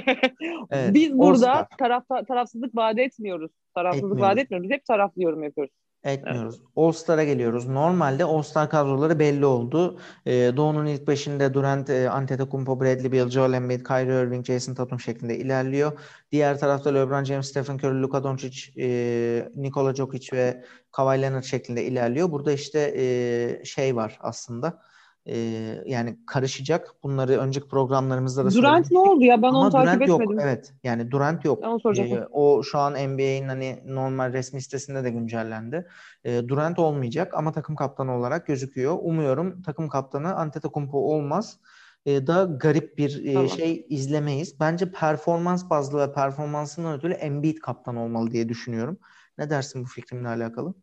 evet. 0.71 0.93
Biz 0.93 1.17
burada 1.17 1.67
taraf, 1.79 2.03
tarafsızlık 2.27 2.75
vaat 2.75 2.99
etmiyoruz. 2.99 3.51
Tarafsızlık 3.75 4.11
etmiyoruz. 4.11 4.29
vaat 4.29 4.37
etmiyoruz. 4.37 4.69
Biz 4.69 4.75
hep 4.75 4.85
taraflı 4.85 5.23
yorum 5.23 5.43
yapıyoruz 5.43 5.73
etmiyoruz. 6.03 6.55
Evet. 6.55 6.67
All-Star'a 6.75 7.23
geliyoruz. 7.23 7.67
Normalde 7.67 8.23
All-Star 8.23 8.69
kadroları 8.69 9.19
belli 9.19 9.45
oldu. 9.45 9.99
Ee, 10.25 10.51
Doğu'nun 10.57 10.85
ilk 10.85 11.07
beşinde 11.07 11.53
Durant, 11.53 11.89
e, 11.89 12.09
Antetokounmpo, 12.09 12.81
Bradley 12.81 13.11
Beal, 13.11 13.29
Joel 13.29 13.53
Embiid, 13.53 13.85
Kyrie 13.85 14.21
Irving, 14.21 14.45
Jason 14.45 14.73
Tatum 14.73 14.99
şeklinde 14.99 15.37
ilerliyor. 15.37 15.99
Diğer 16.31 16.59
tarafta 16.59 16.89
LeBron 16.89 17.23
James, 17.23 17.47
Stephen 17.47 17.75
Curry, 17.77 18.01
Luka 18.01 18.23
Doncic, 18.23 18.81
e, 18.81 19.49
Nikola 19.55 19.95
Jokic 19.95 20.37
ve 20.37 20.63
Kawhi 20.91 21.21
Leonard 21.21 21.43
şeklinde 21.43 21.85
ilerliyor. 21.85 22.31
Burada 22.31 22.51
işte 22.51 22.93
e, 22.97 23.65
şey 23.65 23.95
var 23.95 24.17
aslında. 24.21 24.90
E, 25.25 25.37
yani 25.85 26.17
karışacak. 26.27 26.95
Bunları 27.03 27.37
önceki 27.39 27.67
programlarımızda 27.67 28.45
da 28.45 28.51
Durant 28.53 28.91
ne 28.91 28.99
oldu 28.99 29.23
ya? 29.23 29.41
Ben 29.41 29.47
Ama 29.47 29.59
onu 29.59 29.69
takip 29.71 29.87
Durant 29.87 30.01
etmedim. 30.01 30.31
yok. 30.31 30.41
Evet. 30.43 30.73
Yani 30.83 31.11
Durant 31.11 31.45
yok. 31.45 31.63
Ben 31.63 31.67
onu 31.67 31.79
soracaktım. 31.79 32.17
Ee, 32.17 32.27
o 32.31 32.63
şu 32.63 32.79
an 32.79 32.93
NBA'in 32.93 33.47
hani 33.47 33.83
normal 33.85 34.33
resmi 34.33 34.61
sitesinde 34.61 35.03
de 35.03 35.09
güncellendi. 35.09 35.87
Ee, 36.23 36.47
Durant 36.47 36.79
olmayacak 36.79 37.33
ama 37.33 37.51
takım 37.51 37.75
kaptanı 37.75 38.17
olarak 38.17 38.47
gözüküyor. 38.47 38.97
Umuyorum 39.01 39.61
takım 39.61 39.89
kaptanı 39.89 40.35
Antetokounmpo 40.35 40.97
olmaz. 40.97 41.59
Ee, 42.05 42.27
da 42.27 42.43
garip 42.43 42.97
bir 42.97 43.25
e, 43.25 43.33
Tamam. 43.33 43.49
şey 43.49 43.85
izlemeyiz. 43.89 44.59
Bence 44.59 44.91
performans 44.91 45.69
bazlı 45.69 45.99
ve 45.99 46.13
performansından 46.13 46.97
ötürü 46.97 47.13
Embiid 47.13 47.57
kaptan 47.57 47.95
olmalı 47.95 48.31
diye 48.31 48.49
düşünüyorum. 48.49 48.97
Ne 49.37 49.49
dersin 49.49 49.83
bu 49.83 49.87
fikrimle 49.87 50.27
alakalı? 50.27 50.73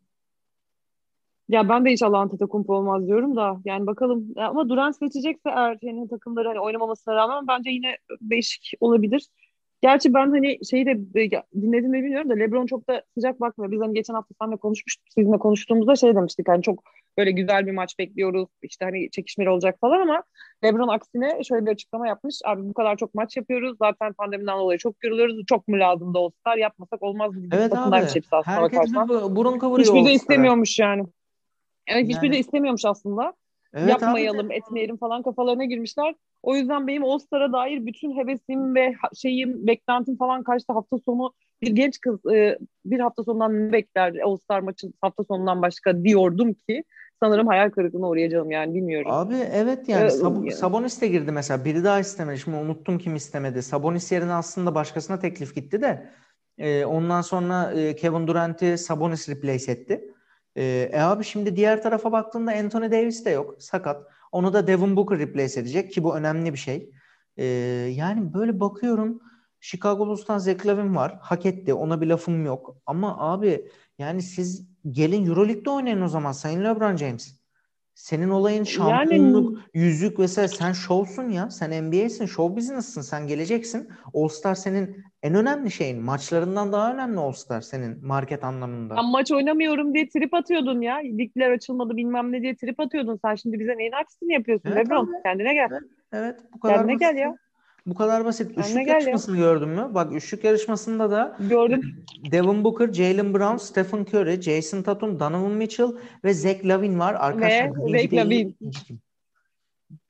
Ya 1.49 1.69
ben 1.69 1.85
de 1.85 1.91
inşallah 1.91 2.21
Antetokounmpo 2.21 2.75
olmaz 2.75 3.07
diyorum 3.07 3.37
da 3.37 3.61
yani 3.65 3.87
bakalım 3.87 4.33
Ya 4.37 4.49
ama 4.49 4.69
Durant 4.69 4.97
seçecekse 4.97 5.51
eğer 5.51 5.79
senin 5.81 6.09
takımları 6.09 6.49
hani 6.49 6.61
oynamamasına 6.61 7.15
rağmen 7.15 7.47
bence 7.49 7.71
yine 7.71 7.97
değişik 8.21 8.73
olabilir. 8.81 9.29
Gerçi 9.83 10.15
ben 10.15 10.31
hani 10.31 10.59
şeyi 10.71 10.87
de 10.87 11.21
ya, 11.35 11.43
dinledim 11.55 11.91
mi 11.91 12.03
bilmiyorum 12.03 12.31
da 12.31 12.35
LeBron 12.35 12.67
çok 12.67 12.89
da 12.89 13.03
sıcak 13.15 13.41
bakmıyor. 13.41 13.73
Biz 13.73 13.81
hani 13.81 13.95
geçen 13.95 14.15
hafta 14.15 14.35
seninle 14.41 14.57
konuşmuştuk. 14.57 15.07
Sizinle 15.15 15.39
konuştuğumuzda 15.39 15.97
şey 15.97 16.15
demiştik 16.15 16.49
hani 16.49 16.63
çok 16.63 16.83
böyle 17.19 17.31
güzel 17.31 17.67
bir 17.67 17.73
maç 17.73 17.99
bekliyoruz. 17.99 18.49
işte 18.63 18.85
hani 18.85 19.11
çekişmeli 19.11 19.51
olacak 19.51 19.79
falan 19.81 20.01
ama 20.01 20.23
LeBron 20.65 20.89
aksine 20.89 21.45
şöyle 21.45 21.67
bir 21.67 21.71
açıklama 21.71 22.09
yapmış. 22.09 22.41
Abi 22.45 22.69
bu 22.69 22.75
kadar 22.75 22.97
çok 22.97 23.15
maç 23.15 23.37
yapıyoruz. 23.37 23.77
Zaten 23.79 24.13
pandemiden 24.13 24.59
dolayı 24.59 24.79
çok 24.79 25.05
yoruluyoruz. 25.05 25.47
Çok 25.47 25.69
mu 25.69 25.79
lazım 25.79 26.15
da 26.15 26.19
All-Star 26.19 26.57
yapmasak 26.57 27.03
olmaz. 27.03 27.31
Biz 27.35 27.51
Evet 27.53 27.71
takımlarmış 27.71 28.11
abi. 28.11 28.17
hepsi 28.17 28.37
aslında 28.37 28.57
Herkes 28.61 28.93
bir 28.93 29.09
bu- 29.09 29.37
burun 29.37 29.59
kıvırıyor 29.59 29.89
Hiçbiri 29.89 30.05
de 30.05 30.13
istemiyormuş 30.13 30.79
yani. 30.79 31.07
Evet 31.89 32.09
hiçbiri 32.09 32.27
Yani- 32.27 32.35
de 32.35 32.39
istemiyormuş 32.39 32.85
aslında. 32.85 33.33
Evet 33.75 33.85
abi. 33.85 33.91
Yapmayalım, 33.91 34.51
etmeyelim 34.53 34.97
falan 34.97 35.23
kafalarına 35.23 35.65
girmişler. 35.65 36.15
O 36.43 36.57
yüzden 36.57 36.87
benim 36.87 37.05
All-Star'a 37.05 37.53
dair 37.53 37.87
bütün 37.87 38.17
hevesim 38.17 38.75
ve 38.75 38.95
şeyim, 39.17 39.67
beklentim 39.67 40.17
falan 40.17 40.43
kaçtı. 40.43 40.73
Hafta 40.73 40.99
sonu 40.99 41.33
bir 41.63 41.71
genç 41.71 42.01
kız 42.01 42.27
e, 42.33 42.59
bir 42.85 43.01
hafta 43.01 43.25
sonundan 43.25 43.69
ne 43.69 43.73
bekler 43.73 44.15
All-Star 44.25 44.61
maçı 44.61 44.87
hafta 45.01 45.25
sonundan 45.25 45.63
başka 45.63 46.05
diyordum 46.05 46.55
ki 46.55 46.85
sanırım 47.23 47.47
hayal 47.47 47.71
kırıklığına 47.71 48.09
uğrayacağım 48.09 48.51
yani 48.51 48.75
bilmiyorum. 48.75 49.11
Abi 49.13 49.35
evet 49.53 49.89
yani 49.89 50.05
Ee, 50.07 50.11
Sab- 50.11 50.35
yani. 50.35 50.53
Sabonis 50.53 51.01
de 51.01 51.09
girdi 51.09 51.33
mesela. 51.33 51.65
Biri 51.65 51.85
daha 51.85 52.01
istemedi. 52.01 52.39
Şimdi 52.39 52.57
unuttum 52.57 52.99
kim 52.99 53.17
istemedi. 53.17 53.63
Sabonis 53.63 54.13
yerine 54.13 54.33
aslında 54.33 54.75
başkasına 54.75 55.19
teklif 55.19 55.55
gitti 55.55 55.83
de 55.83 56.11
e, 56.59 56.85
ondan 56.85 57.21
sonra 57.21 57.73
e, 57.73 57.97
Kevin 57.97 58.27
Durant'i 58.27 58.79
Sabonis 58.79 59.29
replace 59.29 59.73
etti. 59.73 60.15
E, 60.59 60.91
e 60.93 61.01
abi 61.01 61.25
şimdi 61.25 61.57
diğer 61.57 61.83
tarafa 61.83 62.13
baktığında 62.13 62.53
Anthony 62.53 62.91
Davis 62.91 63.25
de 63.25 63.31
yok. 63.31 63.63
Sakat. 63.63 64.07
Onu 64.33 64.53
da 64.53 64.67
Devin 64.67 64.97
Booker 64.97 65.19
replace 65.19 65.61
edecek 65.61 65.93
ki 65.93 66.05
bu 66.05 66.17
önemli 66.17 66.53
bir 66.53 66.59
şey. 66.59 66.91
E, 67.37 67.45
yani 67.97 68.35
böyle 68.35 68.61
bakıyorum 68.61 69.23
Chicago 69.61 70.07
Bulls'tan 70.07 70.39
Zach 70.39 70.67
Lavin 70.67 70.97
var. 70.97 71.19
Hak 71.21 71.47
etti. 71.47 71.75
Ona 71.75 72.01
bir 72.01 72.07
lafım 72.07 72.47
yok. 72.47 72.77
Ama 72.87 73.19
abi 73.19 73.69
yani 73.99 74.23
siz 74.23 74.69
gelin 74.91 75.27
Euroleague'de 75.27 75.71
oynayın 75.71 76.03
o 76.03 76.09
zaman 76.09 76.33
Sayın 76.33 76.65
LeBron 76.65 76.97
James. 76.97 77.38
Senin 77.99 78.29
olayın 78.29 78.65
şampiyonluk, 78.65 79.59
yüzük 79.75 80.19
vesaire. 80.19 80.49
Sen 80.49 80.73
şovsun 80.73 81.29
ya. 81.29 81.51
Sen 81.51 81.71
NBA'sin. 81.85 82.27
Show 82.27 82.57
business'sın. 82.57 83.01
Sen 83.01 83.27
geleceksin. 83.27 83.89
All 84.15 84.29
Star 84.29 84.55
senin 84.55 85.05
en 85.23 85.35
önemli 85.35 85.71
şeyin. 85.71 86.03
Maçlarından 86.03 86.73
daha 86.73 86.95
önemli 86.95 87.19
All 87.19 87.33
Star 87.33 87.61
senin 87.61 88.07
market 88.07 88.45
anlamında. 88.45 88.97
Ben 88.97 89.05
maç 89.05 89.33
oynamıyorum 89.33 89.95
diye 89.95 90.09
trip 90.09 90.35
atıyordun 90.35 90.81
ya. 90.81 90.97
Ligler 90.97 91.51
açılmadı 91.51 91.97
bilmem 91.97 92.33
ne 92.33 92.43
diye 92.43 92.57
trip 92.57 92.81
atıyordun. 92.81 93.19
Sen 93.25 93.35
şimdi 93.35 93.59
bize 93.61 93.77
neyin 93.79 93.93
aksini 93.93 94.33
yapıyorsun 94.33 94.71
Evet 94.73 94.87
LeBron? 94.87 95.05
abi. 95.07 95.23
Kendine 95.25 95.55
gel. 95.55 95.69
Evet, 96.13 96.41
bu 96.55 96.61
kadar 96.61 96.77
Kendine 96.77 96.95
basit. 96.95 97.01
gel 97.01 97.17
ya. 97.17 97.37
Bu 97.89 97.95
kadar 97.95 98.25
basit. 98.25 98.59
Üçlük 98.59 98.87
ya. 98.87 98.93
yarışmasını 98.93 99.37
gördün 99.37 99.69
mü? 99.69 99.91
Bak 99.95 100.13
üçlük 100.13 100.45
yarışmasında 100.45 101.11
da 101.11 101.37
Gördüm. 101.41 102.05
Devin 102.33 102.65
Booker, 102.65 102.93
Jalen 102.93 103.35
Brown, 103.35 103.57
Stephen 103.57 104.01
Curry, 104.01 104.43
Jason 104.43 104.83
Tatum, 104.83 105.21
Donovan 105.21 105.53
Mitchell 105.53 105.89
ve 106.25 106.35
Zach 106.35 106.65
Lavin 106.65 106.99
var. 106.99 107.15
Arkadaşlar 107.15 107.71
Ve 107.71 107.87
birinci 107.87 108.03
Zach 108.03 108.13
belli, 108.13 108.17
Lavin. 108.17 108.49
ikinci 108.49 108.85
kim? 108.85 109.01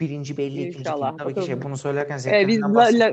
Birinci 0.01 0.37
belli, 0.37 0.61
ikinci 0.61 0.79
İnşallah, 0.79 1.09
kim? 1.11 1.19
Tabii 1.19 1.35
ki 1.35 1.47
şey 1.47 1.63
bunu 1.63 1.77
söylerken 1.77 2.19
Zach 2.19 2.33
Ee, 2.33 2.49
biz 2.49 2.61
la, 2.61 3.13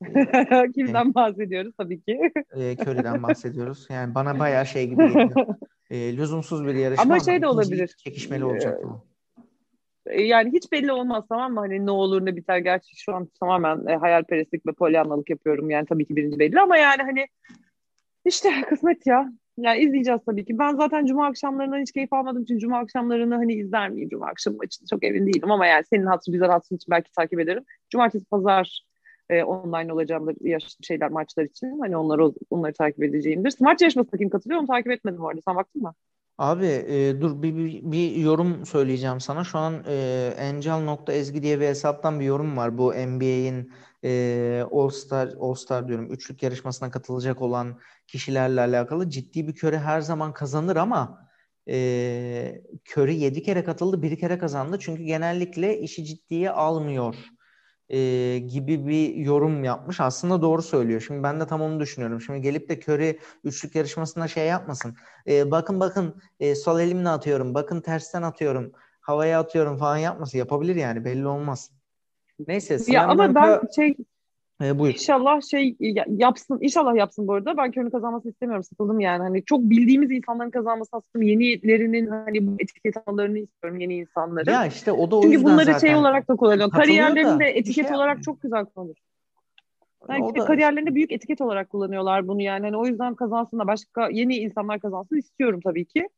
kimden 0.74 1.14
bahsediyoruz 1.14 1.72
tabii 1.78 2.00
ki. 2.00 2.20
Ee, 2.56 2.76
Curry'den 2.76 3.22
bahsediyoruz. 3.22 3.86
Yani 3.90 4.14
bana 4.14 4.38
bayağı 4.38 4.66
şey 4.66 4.88
gibi 4.88 5.06
geliyor. 5.06 5.46
Ee, 5.90 5.96
lüzumsuz 6.16 6.66
bir 6.66 6.74
yarışma 6.74 7.02
Ama 7.02 7.14
ama 7.14 7.24
şey 7.24 7.34
de 7.34 7.36
ikinci 7.36 7.46
olabilir. 7.46 7.94
Çekişmeli 7.98 8.44
olacak 8.44 8.84
bu. 8.84 9.11
E, 10.06 10.22
Yani 10.22 10.52
hiç 10.52 10.72
belli 10.72 10.92
olmaz 10.92 11.24
tamam 11.28 11.54
mı? 11.54 11.60
Hani 11.60 11.86
ne 11.86 11.90
olur 11.90 12.26
ne 12.26 12.36
biter. 12.36 12.58
Gerçi 12.58 12.96
şu 12.96 13.14
an 13.14 13.28
tamamen 13.40 13.86
e, 13.86 13.96
hayalperestlik 13.96 14.66
ve 14.66 14.72
polyanlalık 14.72 15.30
yapıyorum. 15.30 15.70
Yani 15.70 15.86
tabii 15.86 16.06
ki 16.06 16.16
birinci 16.16 16.38
belli 16.38 16.60
ama 16.60 16.76
yani 16.76 17.02
hani 17.02 17.26
işte 18.24 18.48
kısmet 18.68 19.06
ya. 19.06 19.32
Yani 19.58 19.80
izleyeceğiz 19.80 20.20
tabii 20.26 20.44
ki. 20.44 20.58
Ben 20.58 20.74
zaten 20.76 21.06
cuma 21.06 21.26
akşamlarından 21.26 21.80
hiç 21.80 21.92
keyif 21.92 22.12
almadığım 22.12 22.42
için 22.42 22.58
cuma 22.58 22.78
akşamlarını 22.78 23.34
hani 23.34 23.54
izler 23.54 23.90
miyim 23.90 24.08
cuma 24.08 24.26
akşamı 24.26 24.56
maçını 24.56 24.88
çok 24.88 25.04
emin 25.04 25.26
değilim 25.26 25.50
ama 25.50 25.66
yani 25.66 25.84
senin 25.84 26.06
hatırı 26.06 26.32
güzel 26.32 26.48
hatırın 26.48 26.76
için 26.76 26.90
belki 26.90 27.12
takip 27.12 27.40
ederim. 27.40 27.64
Cumartesi 27.90 28.24
pazar 28.24 28.86
e, 29.30 29.42
online 29.44 29.92
olacağımdır 29.92 30.36
yaş 30.40 30.76
şeyler 30.82 31.10
maçlar 31.10 31.44
için. 31.44 31.80
Hani 31.80 31.96
onları 31.96 32.32
onları 32.50 32.72
takip 32.72 33.02
edeceğimdir. 33.02 33.50
Smart 33.50 33.80
yarışmasına 33.80 34.18
kim 34.18 34.30
katılıyor 34.30 34.60
onu 34.60 34.66
takip 34.66 34.92
etmedim 34.92 35.20
bu 35.20 35.28
arada. 35.28 35.40
Sen 35.44 35.56
baktın 35.56 35.82
mı? 35.82 35.94
Abi 36.38 36.66
e, 36.66 37.20
dur 37.20 37.42
bir, 37.42 37.56
bir, 37.56 37.92
bir 37.92 38.16
yorum 38.16 38.66
söyleyeceğim 38.66 39.20
sana. 39.20 39.44
Şu 39.44 39.58
an 39.58 39.84
e, 39.88 40.34
Angel.ezgi 40.40 41.42
diye 41.42 41.60
bir 41.60 41.66
hesaptan 41.66 42.20
bir 42.20 42.24
yorum 42.24 42.56
var. 42.56 42.78
Bu 42.78 42.92
NBA'in 42.94 43.72
e, 44.04 44.64
All 44.72 44.88
Star, 44.88 45.34
All 45.40 45.54
Star 45.54 45.88
diyorum. 45.88 46.12
Üçlük 46.12 46.42
yarışmasına 46.42 46.90
katılacak 46.90 47.42
olan 47.42 47.80
kişilerle 48.06 48.60
alakalı. 48.60 49.10
Ciddi 49.10 49.48
bir 49.48 49.54
Curry 49.56 49.78
her 49.78 50.00
zaman 50.00 50.32
kazanır 50.32 50.76
ama 50.76 51.28
e, 51.68 52.62
Curry 52.92 53.16
7 53.16 53.42
kere 53.42 53.64
katıldı, 53.64 54.02
bir 54.02 54.18
kere 54.18 54.38
kazandı. 54.38 54.76
Çünkü 54.80 55.02
genellikle 55.02 55.78
işi 55.78 56.04
ciddiye 56.04 56.50
almıyor 56.50 57.14
e, 57.92 58.38
gibi 58.38 58.86
bir 58.86 59.14
yorum 59.14 59.64
yapmış. 59.64 60.00
Aslında 60.00 60.42
doğru 60.42 60.62
söylüyor. 60.62 61.00
Şimdi 61.00 61.22
ben 61.22 61.40
de 61.40 61.46
tam 61.46 61.62
onu 61.62 61.80
düşünüyorum. 61.80 62.20
Şimdi 62.20 62.40
gelip 62.40 62.68
de 62.68 62.80
Curry 62.80 63.18
üçlük 63.44 63.74
yarışmasında 63.74 64.28
şey 64.28 64.46
yapmasın. 64.46 64.96
E, 65.28 65.50
bakın 65.50 65.80
bakın 65.80 66.22
e, 66.40 66.54
sol 66.54 66.80
elimle 66.80 67.08
atıyorum. 67.08 67.54
Bakın 67.54 67.80
tersten 67.80 68.22
atıyorum. 68.22 68.72
Havaya 69.00 69.40
atıyorum 69.40 69.78
falan 69.78 69.96
yapmasın. 69.96 70.38
Yapabilir 70.38 70.76
yani 70.76 71.04
belli 71.04 71.26
olmaz. 71.26 71.70
Neyse. 72.46 72.78
Ya 72.86 73.06
ama 73.06 73.34
ben 73.34 73.60
şey 73.76 73.96
E, 74.62 74.78
buyur. 74.78 74.94
İnşallah 74.94 75.40
şey 75.50 75.76
ya- 75.80 76.04
yapsın. 76.08 76.58
İnşallah 76.60 76.94
yapsın 76.94 77.28
bu 77.28 77.32
arada. 77.34 77.56
Ben 77.56 77.70
Kör'ün 77.70 77.90
kazanmasını 77.90 78.30
istemiyorum. 78.32 78.64
Sıkıldım 78.64 79.00
yani. 79.00 79.22
Hani 79.22 79.44
çok 79.44 79.60
bildiğimiz 79.60 80.10
insanların 80.10 80.50
kazanmasını 80.50 81.00
istiyorum. 81.00 81.28
Yenilerinin 81.28 82.06
hani 82.06 82.46
bu 82.46 82.50
etiket 82.58 82.96
almalarını 83.06 83.38
istiyorum. 83.38 83.80
Yeni 83.80 83.94
insanları. 83.96 84.50
Ya 84.50 84.66
işte 84.66 84.92
o 84.92 85.10
da 85.10 85.16
o 85.16 85.22
Çünkü 85.22 85.34
yüzden 85.34 85.52
bunları 85.52 85.64
zaten 85.64 85.78
şey 85.78 85.96
olarak 85.96 86.28
da 86.28 86.36
kullanıyor. 86.36 86.66
da 86.72 86.76
Kariyerlerinde 86.76 87.38
bir 87.44 87.44
etiket 87.54 87.86
şey 87.88 87.96
olarak 87.96 88.08
yapmıyor. 88.08 88.24
çok 88.24 88.42
güzel 88.42 88.64
kullanır. 88.64 89.02
Yani 90.08 90.24
O 90.24 90.36
da- 90.36 90.44
kariyerlerinde 90.44 90.94
büyük 90.94 91.12
etiket 91.12 91.40
olarak 91.40 91.70
kullanıyorlar 91.70 92.28
bunu 92.28 92.42
yani. 92.42 92.64
Hani 92.64 92.76
o 92.76 92.86
yüzden 92.86 93.14
kazansın 93.14 93.58
da 93.58 93.66
başka 93.66 94.08
yeni 94.08 94.36
insanlar 94.36 94.80
kazansın 94.80 95.16
istiyorum 95.16 95.60
tabii 95.64 95.84
ki. 95.84 96.08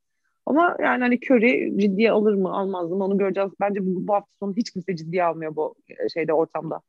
Ama 0.46 0.76
yani 0.82 1.00
hani 1.02 1.18
Curry 1.30 1.78
ciddiye 1.78 2.10
alır 2.10 2.34
mı 2.34 2.52
almaz 2.52 2.90
mı 2.90 3.04
onu 3.04 3.18
göreceğiz. 3.18 3.50
Bence 3.60 3.86
bu, 3.86 4.08
bu 4.08 4.14
hafta 4.14 4.30
sonu 4.40 4.54
hiç 4.56 4.70
kimse 4.70 4.96
ciddiye 4.96 5.24
almıyor 5.24 5.56
bu 5.56 5.74
e, 5.88 6.08
şeyde 6.08 6.32
ortamda. 6.32 6.80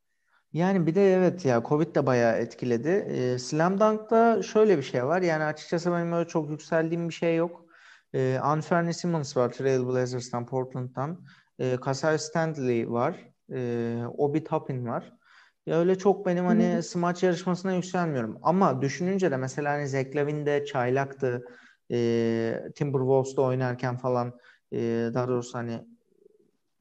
Yani 0.55 0.87
bir 0.87 0.95
de 0.95 1.13
evet 1.13 1.45
ya 1.45 1.63
Covid 1.67 1.95
de 1.95 2.05
bayağı 2.05 2.37
etkiledi. 2.37 2.89
Ee, 2.89 3.39
Slam 3.39 3.79
Dunk'ta 3.79 4.43
şöyle 4.43 4.77
bir 4.77 4.83
şey 4.83 5.05
var. 5.05 5.21
Yani 5.21 5.43
açıkçası 5.43 5.91
benim 5.91 6.13
öyle 6.13 6.27
çok 6.27 6.49
yükseldiğim 6.49 7.09
bir 7.09 7.13
şey 7.13 7.35
yok. 7.35 7.65
Ee, 8.13 8.39
Anthony 8.41 8.93
Simmons 8.93 9.37
var 9.37 9.51
Trailblazers'tan, 9.51 10.45
Portland'dan. 10.45 11.25
Ee, 11.59 11.75
Kasai 11.75 12.19
Stanley 12.19 12.91
var. 12.91 13.15
Ee, 13.51 14.03
Obi 14.17 14.43
Toppin 14.43 14.85
var. 14.87 15.13
Ya 15.65 15.79
öyle 15.79 15.97
çok 15.97 16.25
benim 16.25 16.45
hani 16.45 16.73
Hı 16.73 16.77
hı. 16.77 16.83
smaç 16.83 17.23
yarışmasına 17.23 17.73
yükselmiyorum. 17.73 18.37
Ama 18.41 18.81
düşününce 18.81 19.31
de 19.31 19.37
mesela 19.37 19.73
hani 19.73 19.87
Zach 19.87 20.15
Lavin 20.15 20.45
de 20.45 20.65
çaylaktı. 20.65 21.45
Ee, 21.91 22.59
Timberwolves'da 22.75 23.41
oynarken 23.41 23.97
falan 23.97 24.39
ee, 24.71 25.09
daha 25.13 25.27
doğrusu 25.27 25.57
hani 25.57 25.94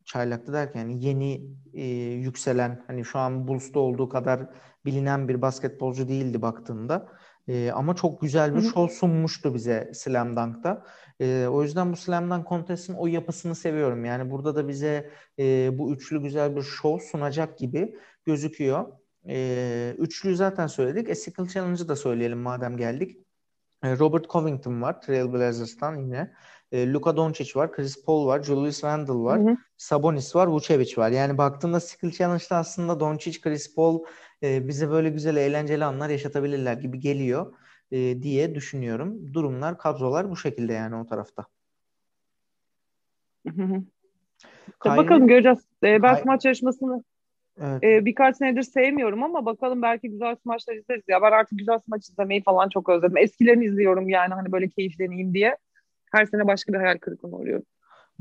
çaylaktı 0.05 0.53
derken 0.53 0.89
yeni 0.89 1.47
e, 1.75 1.85
yükselen 2.13 2.85
hani 2.87 3.05
şu 3.05 3.19
an 3.19 3.49
Bulls'ta 3.49 3.81
olduğu 3.81 4.09
kadar 4.09 4.47
bilinen 4.85 5.29
bir 5.29 5.43
basketbolcu 5.43 6.09
değildi 6.09 6.43
baktığında. 6.43 7.09
E, 7.49 7.71
ama 7.73 7.97
çok 7.97 8.21
güzel 8.21 8.57
bir 8.57 8.61
show 8.61 8.95
sunmuştu 8.95 9.55
bize 9.55 9.91
Slam 9.95 10.37
Dunk'ta. 10.37 10.85
E, 11.21 11.47
o 11.47 11.63
yüzden 11.63 11.93
bu 11.93 11.97
Slam 11.97 12.31
Dunk 12.31 12.49
Contest'in 12.49 12.95
o 12.95 13.07
yapısını 13.07 13.55
seviyorum. 13.55 14.05
Yani 14.05 14.31
burada 14.31 14.57
da 14.57 14.69
bize 14.69 15.11
e, 15.39 15.71
bu 15.79 15.93
üçlü 15.93 16.23
güzel 16.23 16.57
bir 16.57 16.63
show 16.63 17.07
sunacak 17.07 17.59
gibi 17.59 17.97
gözüküyor. 18.25 18.93
E, 19.29 19.95
üçlüyü 19.99 20.37
zaten 20.37 20.67
söyledik. 20.67 21.09
E, 21.09 21.15
Sickle 21.15 21.49
Challenge'ı 21.49 21.89
da 21.89 21.97
söyleyelim 21.97 22.39
madem 22.39 22.77
geldik. 22.77 23.19
E, 23.83 23.99
Robert 23.99 24.31
Covington 24.31 24.83
var 24.83 25.01
Trailblazers'tan 25.01 25.97
yine. 25.97 26.35
E, 26.75 26.93
Luka 26.93 27.17
Doncic 27.17 27.57
var, 27.57 27.73
Chris 27.73 28.05
Paul 28.05 28.27
var, 28.27 28.43
Julius 28.43 28.85
Randle 28.85 29.13
var, 29.13 29.41
hı 29.41 29.51
hı. 29.51 29.57
Sabonis 29.77 30.37
var, 30.37 30.47
Vucevic 30.47 30.97
var. 30.97 31.11
Yani 31.11 31.39
baktığında 31.39 31.81
Skill 31.81 32.11
Challenge'da 32.11 32.57
aslında 32.57 33.01
Doncic, 33.01 33.41
Chris 33.41 33.75
Paul 33.75 34.05
e, 34.43 34.69
bize 34.69 34.91
böyle 34.91 35.11
güzel 35.11 35.37
eğlenceli 35.37 35.85
anlar 35.85 36.09
yaşatabilirler 36.09 36.75
gibi 36.77 37.01
geliyor 37.01 37.55
e, 37.91 38.23
diye 38.23 38.55
düşünüyorum. 38.55 39.35
Durumlar, 39.35 39.79
kadrolar 39.79 40.31
bu 40.31 40.37
şekilde 40.37 40.73
yani 40.73 40.97
o 40.97 41.07
tarafta. 41.07 41.47
Kayri, 44.79 44.97
bakalım 44.97 45.29
göreceğiz. 45.29 45.59
Ee, 45.83 46.03
ben 46.03 46.15
Kay... 46.15 46.23
maç 46.25 46.45
yarışmasını 46.45 47.05
evet. 47.61 47.85
e, 47.85 48.05
birkaç 48.05 48.37
senedir 48.37 48.63
sevmiyorum 48.63 49.23
ama 49.23 49.47
bakalım 49.47 49.83
belki 49.83 50.11
güzel 50.11 50.37
maçlar 50.45 50.75
izleriz. 50.75 51.05
Ya 51.09 51.23
ben 51.23 51.33
artık 51.33 51.59
güzel 51.59 51.79
maç 51.87 52.09
izlemeyi 52.09 52.43
falan 52.43 52.69
çok 52.69 52.89
özledim. 52.89 53.17
Eskilerini 53.17 53.65
izliyorum 53.65 54.09
yani 54.09 54.35
hani 54.35 54.53
böyle 54.53 54.69
keyifleneyim 54.69 55.35
diye. 55.35 55.57
Her 56.15 56.27
sene 56.27 56.47
başka 56.47 56.73
bir 56.73 56.79
hayal 56.79 56.99
kırıklığına 56.99 57.37
uğruyorum. 57.37 57.65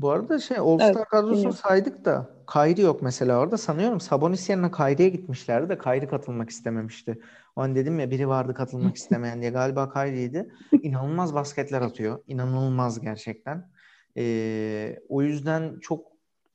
Bu 0.00 0.10
arada 0.10 0.38
şey 0.38 0.56
All 0.56 0.78
Star 0.78 0.94
evet, 0.94 1.08
kadrosunu 1.08 1.52
saydık 1.52 2.04
da 2.04 2.30
Kayri 2.46 2.80
yok 2.80 3.02
mesela 3.02 3.40
orada. 3.40 3.58
Sanıyorum 3.58 4.00
Sabonis 4.00 4.50
yerine 4.50 4.70
Kayri'ye 4.70 5.08
gitmişlerdi 5.08 5.68
de 5.68 5.78
Kayri 5.78 6.08
katılmak 6.08 6.50
istememişti. 6.50 7.20
O 7.56 7.60
an 7.60 7.74
dedim 7.74 8.00
ya 8.00 8.10
biri 8.10 8.28
vardı 8.28 8.54
katılmak 8.54 8.96
istemeyen 8.96 9.40
diye. 9.40 9.50
Galiba 9.50 9.88
Kayri'ydi. 9.88 10.52
İnanılmaz 10.82 11.34
basketler 11.34 11.82
atıyor. 11.82 12.18
İnanılmaz 12.26 13.00
gerçekten. 13.00 13.70
Ee, 14.16 14.98
o 15.08 15.22
yüzden 15.22 15.78
çok 15.80 16.06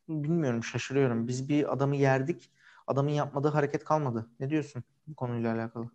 bilmiyorum 0.10 0.64
şaşırıyorum. 0.64 1.28
Biz 1.28 1.50
bir 1.50 1.74
adamı 1.74 1.96
yerdik. 1.96 2.52
Adamın 2.88 3.12
yapmadığı 3.12 3.48
hareket 3.48 3.84
kalmadı. 3.84 4.30
Ne 4.40 4.50
diyorsun 4.50 4.84
bu 5.08 5.16
konuyla 5.16 5.56
alakalı? 5.56 5.90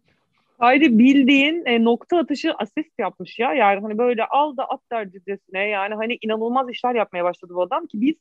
Haydi 0.58 0.99
bildiğin 0.99 1.64
e, 1.66 1.84
nokta 1.84 2.18
atışı 2.18 2.54
asist 2.54 2.99
yapmış 2.99 3.38
ya. 3.38 3.54
Yani 3.54 3.80
hani 3.80 3.99
böyle 3.99 4.25
al 4.26 4.56
da 4.56 4.64
at 4.64 4.80
dercesine 4.92 5.68
yani 5.68 5.94
hani 5.94 6.18
inanılmaz 6.23 6.70
işler 6.70 6.94
yapmaya 6.94 7.25
başladı 7.25 7.52
bu 7.54 7.62
adam 7.62 7.87
ki 7.87 8.00
biz 8.00 8.14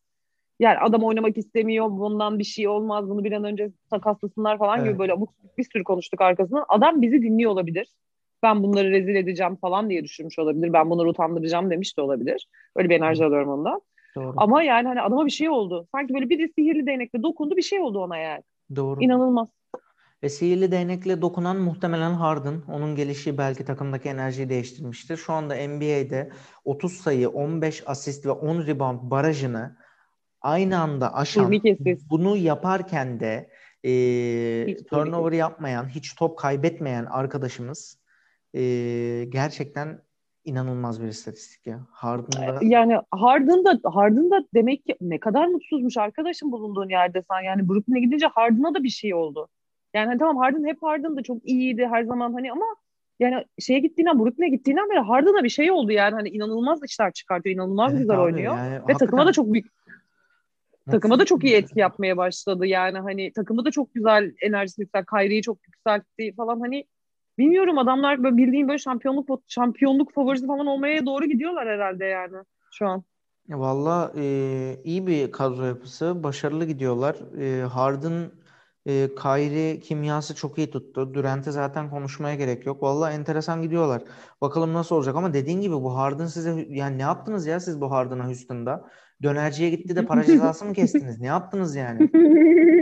yani 0.59 0.77
adam 0.77 1.03
oynamak 1.03 1.37
istemiyor 1.37 1.89
bundan 1.89 2.39
bir 2.39 2.43
şey 2.43 2.67
olmaz 2.67 3.09
bunu 3.09 3.23
bir 3.23 3.31
an 3.31 3.43
önce 3.43 3.71
takaslasınlar 3.89 4.57
falan 4.57 4.79
evet. 4.79 4.89
gibi 4.89 4.99
böyle 4.99 5.13
bir 5.57 5.63
sürü 5.63 5.83
konuştuk 5.83 6.21
arkasından. 6.21 6.65
Adam 6.69 7.01
bizi 7.01 7.21
dinliyor 7.21 7.51
olabilir. 7.51 7.87
Ben 8.43 8.63
bunları 8.63 8.91
rezil 8.91 9.15
edeceğim 9.15 9.55
falan 9.55 9.89
diye 9.89 10.03
düşünmüş 10.03 10.39
olabilir. 10.39 10.73
Ben 10.73 10.89
bunları 10.89 11.09
utandıracağım 11.09 11.69
demiş 11.69 11.97
de 11.97 12.01
olabilir. 12.01 12.47
Öyle 12.75 12.89
bir 12.89 12.95
enerji 12.95 13.25
alıyorum 13.25 13.49
ondan. 13.49 13.81
Doğru. 14.15 14.33
Ama 14.37 14.63
yani 14.63 14.87
hani 14.87 15.01
adama 15.01 15.25
bir 15.25 15.31
şey 15.31 15.49
oldu. 15.49 15.87
Sanki 15.91 16.13
böyle 16.13 16.29
bir 16.29 16.47
sihirli 16.53 16.85
değnekle 16.85 17.23
dokundu 17.23 17.57
bir 17.57 17.61
şey 17.61 17.79
oldu 17.79 17.99
ona 17.99 18.17
yani. 18.17 18.43
Doğru. 18.75 19.03
İnanılmaz. 19.03 19.47
Ve 20.23 20.29
sihirli 20.29 20.71
değnekle 20.71 21.21
dokunan 21.21 21.57
muhtemelen 21.57 22.13
Harden. 22.13 22.61
Onun 22.67 22.95
gelişi 22.95 23.37
belki 23.37 23.65
takımdaki 23.65 24.09
enerjiyi 24.09 24.49
değiştirmiştir. 24.49 25.17
Şu 25.17 25.33
anda 25.33 25.55
NBA'de 25.67 26.31
30 26.65 26.93
sayı, 26.93 27.29
15 27.29 27.83
asist 27.85 28.25
ve 28.25 28.31
10 28.31 28.67
rebound 28.67 28.99
barajını 29.01 29.77
aynı 30.41 30.79
anda 30.79 31.15
aşan, 31.15 31.51
bunu 32.09 32.37
yaparken 32.37 33.19
de 33.19 33.49
e, 33.83 34.83
turnover 34.83 35.31
yapmayan, 35.31 35.89
hiç 35.89 36.15
top 36.15 36.37
kaybetmeyen 36.37 37.05
arkadaşımız 37.05 37.99
e, 38.53 38.61
gerçekten 39.29 40.01
inanılmaz 40.45 41.01
bir 41.01 41.07
istatistik 41.07 41.67
ya. 41.67 41.87
Harden'da 41.91 42.59
yani 42.61 42.97
Harden'da 43.11 43.79
Harden'da 43.83 44.45
demek 44.53 44.85
ki 44.85 44.95
ne 45.01 45.19
kadar 45.19 45.47
mutsuzmuş 45.47 45.97
arkadaşım 45.97 46.51
bulunduğun 46.51 46.89
yerde 46.89 47.23
sen 47.31 47.41
yani 47.41 47.69
Brooklyn'e 47.69 47.99
gidince 47.99 48.27
Harden'a 48.27 48.73
da 48.73 48.83
bir 48.83 48.89
şey 48.89 49.13
oldu. 49.13 49.49
Yani 49.93 50.07
hani 50.07 50.19
tamam 50.19 50.37
Harden 50.37 50.65
hep 50.65 50.83
Harden'da 50.83 51.23
çok 51.23 51.45
iyiydi 51.45 51.87
her 51.91 52.03
zaman 52.03 52.33
hani 52.33 52.51
ama 52.51 52.65
yani 53.19 53.45
şeye 53.59 53.79
gittiğinden 53.79 54.19
Brooklyn'e 54.19 54.49
gittiğinden 54.49 54.89
beri 54.89 54.99
Harden'a 54.99 55.43
bir 55.43 55.49
şey 55.49 55.71
oldu 55.71 55.91
yani 55.91 56.13
hani 56.13 56.29
inanılmaz 56.29 56.79
işler 56.85 57.13
çıkartıyor 57.13 57.55
inanılmaz 57.55 57.91
evet, 57.91 58.01
güzel 58.01 58.15
abi, 58.15 58.21
oynuyor 58.21 58.57
yani, 58.57 58.69
ve 58.69 58.73
hakikaten... 58.73 58.97
takıma 58.97 59.25
da 59.25 59.31
çok 59.31 59.53
büyük 59.53 59.65
takıma 60.91 61.19
da 61.19 61.25
çok 61.25 61.43
iyi 61.43 61.55
etki 61.55 61.79
yapmaya 61.79 62.17
başladı 62.17 62.65
yani 62.65 62.99
hani 62.99 63.33
takımı 63.33 63.65
da 63.65 63.71
çok 63.71 63.93
güzel 63.93 64.33
enerjisi 64.41 64.81
yüksel 64.81 65.05
Kyrie'yi 65.05 65.41
çok 65.41 65.57
yükseltti 65.67 66.35
falan 66.35 66.59
hani 66.59 66.85
bilmiyorum 67.37 67.77
adamlar 67.77 68.23
böyle 68.23 68.37
bildiğim 68.37 68.67
böyle 68.67 68.79
şampiyonluk 68.79 69.41
şampiyonluk 69.47 70.13
favorisi 70.13 70.47
falan 70.47 70.67
olmaya 70.67 71.05
doğru 71.05 71.25
gidiyorlar 71.25 71.67
herhalde 71.67 72.05
yani 72.05 72.37
şu 72.71 72.87
an. 72.87 73.03
Valla 73.49 74.11
e, 74.15 74.23
iyi 74.83 75.07
bir 75.07 75.31
kadro 75.31 75.65
yapısı. 75.65 76.23
Başarılı 76.23 76.65
gidiyorlar. 76.65 77.15
E, 77.41 77.61
Harden 77.61 78.31
e, 78.85 79.09
Kyrie 79.21 79.79
kimyası 79.79 80.35
çok 80.35 80.57
iyi 80.57 80.71
tuttu. 80.71 81.13
Durant'e 81.13 81.51
zaten 81.51 81.89
konuşmaya 81.89 82.35
gerek 82.35 82.65
yok. 82.65 82.83
Valla 82.83 83.11
enteresan 83.11 83.61
gidiyorlar. 83.61 84.01
Bakalım 84.41 84.73
nasıl 84.73 84.95
olacak 84.95 85.15
ama 85.15 85.33
dediğin 85.33 85.61
gibi 85.61 85.73
bu 85.73 85.97
Harden 85.97 86.25
size 86.25 86.65
yani 86.69 86.97
ne 86.97 87.01
yaptınız 87.01 87.47
ya 87.47 87.59
siz 87.59 87.81
bu 87.81 87.91
Harden'a 87.91 88.27
Houston'da? 88.27 88.89
Dönerciye 89.23 89.69
gitti 89.69 89.95
de 89.95 90.05
para 90.05 90.23
cezası 90.23 90.65
mı 90.65 90.73
kestiniz? 90.73 91.21
Ne 91.21 91.27
yaptınız 91.27 91.75
yani? 91.75 92.09